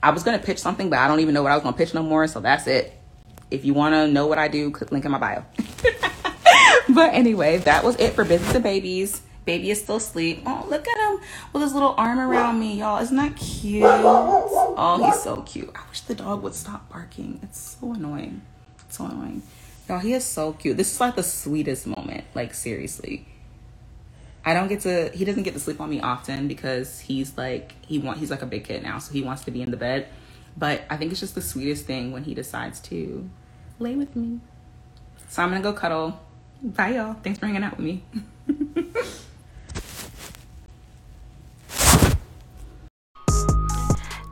I 0.00 0.10
was 0.10 0.22
gonna 0.22 0.38
pitch 0.38 0.60
something, 0.60 0.88
but 0.88 1.00
I 1.00 1.08
don't 1.08 1.18
even 1.18 1.34
know 1.34 1.42
what 1.42 1.50
I 1.50 1.56
was 1.56 1.64
gonna 1.64 1.76
pitch 1.76 1.94
no 1.94 2.04
more. 2.04 2.28
So 2.28 2.38
that's 2.38 2.68
it. 2.68 2.96
If 3.50 3.64
you 3.64 3.74
wanna 3.74 4.06
know 4.06 4.28
what 4.28 4.38
I 4.38 4.46
do, 4.46 4.70
click 4.70 4.92
link 4.92 5.04
in 5.04 5.10
my 5.10 5.18
bio. 5.18 5.44
but 6.90 7.12
anyway, 7.12 7.58
that 7.58 7.82
was 7.82 7.96
it 7.96 8.12
for 8.12 8.24
business 8.24 8.54
and 8.54 8.62
babies. 8.62 9.22
Baby 9.46 9.72
is 9.72 9.80
still 9.80 9.96
asleep. 9.96 10.44
Oh, 10.46 10.64
look 10.68 10.86
at 10.86 10.95
with 11.52 11.62
his 11.62 11.74
little 11.74 11.94
arm 11.96 12.18
around 12.18 12.58
me, 12.60 12.78
y'all. 12.78 13.00
Isn't 13.02 13.16
that 13.16 13.36
cute? 13.36 13.84
Oh, 13.84 15.02
he's 15.04 15.22
so 15.22 15.42
cute. 15.42 15.70
I 15.74 15.80
wish 15.88 16.00
the 16.02 16.14
dog 16.14 16.42
would 16.42 16.54
stop 16.54 16.88
barking. 16.90 17.40
It's 17.42 17.76
so 17.80 17.92
annoying. 17.92 18.42
It's 18.80 18.98
so 18.98 19.06
annoying. 19.06 19.42
Y'all, 19.88 19.98
he 19.98 20.12
is 20.12 20.24
so 20.24 20.52
cute. 20.52 20.76
This 20.76 20.92
is 20.92 21.00
like 21.00 21.16
the 21.16 21.22
sweetest 21.22 21.86
moment. 21.86 22.24
Like, 22.34 22.54
seriously. 22.54 23.26
I 24.46 24.54
don't 24.54 24.68
get 24.68 24.80
to 24.82 25.10
he 25.12 25.24
doesn't 25.24 25.42
get 25.42 25.54
to 25.54 25.60
sleep 25.60 25.80
on 25.80 25.90
me 25.90 26.00
often 26.00 26.46
because 26.46 27.00
he's 27.00 27.36
like 27.36 27.74
he 27.84 27.98
want 27.98 28.18
he's 28.18 28.30
like 28.30 28.42
a 28.42 28.46
big 28.46 28.62
kid 28.64 28.84
now, 28.84 29.00
so 29.00 29.12
he 29.12 29.20
wants 29.20 29.42
to 29.44 29.50
be 29.50 29.60
in 29.60 29.72
the 29.72 29.76
bed. 29.76 30.06
But 30.56 30.82
I 30.88 30.96
think 30.96 31.10
it's 31.10 31.20
just 31.20 31.34
the 31.34 31.42
sweetest 31.42 31.84
thing 31.84 32.12
when 32.12 32.22
he 32.22 32.32
decides 32.32 32.78
to 32.82 33.28
lay 33.80 33.96
with 33.96 34.14
me. 34.14 34.38
So 35.28 35.42
I'm 35.42 35.48
gonna 35.48 35.62
go 35.62 35.72
cuddle. 35.72 36.20
Bye 36.62 36.90
y'all. 36.90 37.14
Thanks 37.14 37.40
for 37.40 37.46
hanging 37.46 37.64
out 37.64 37.76
with 37.76 37.84
me. 37.84 38.04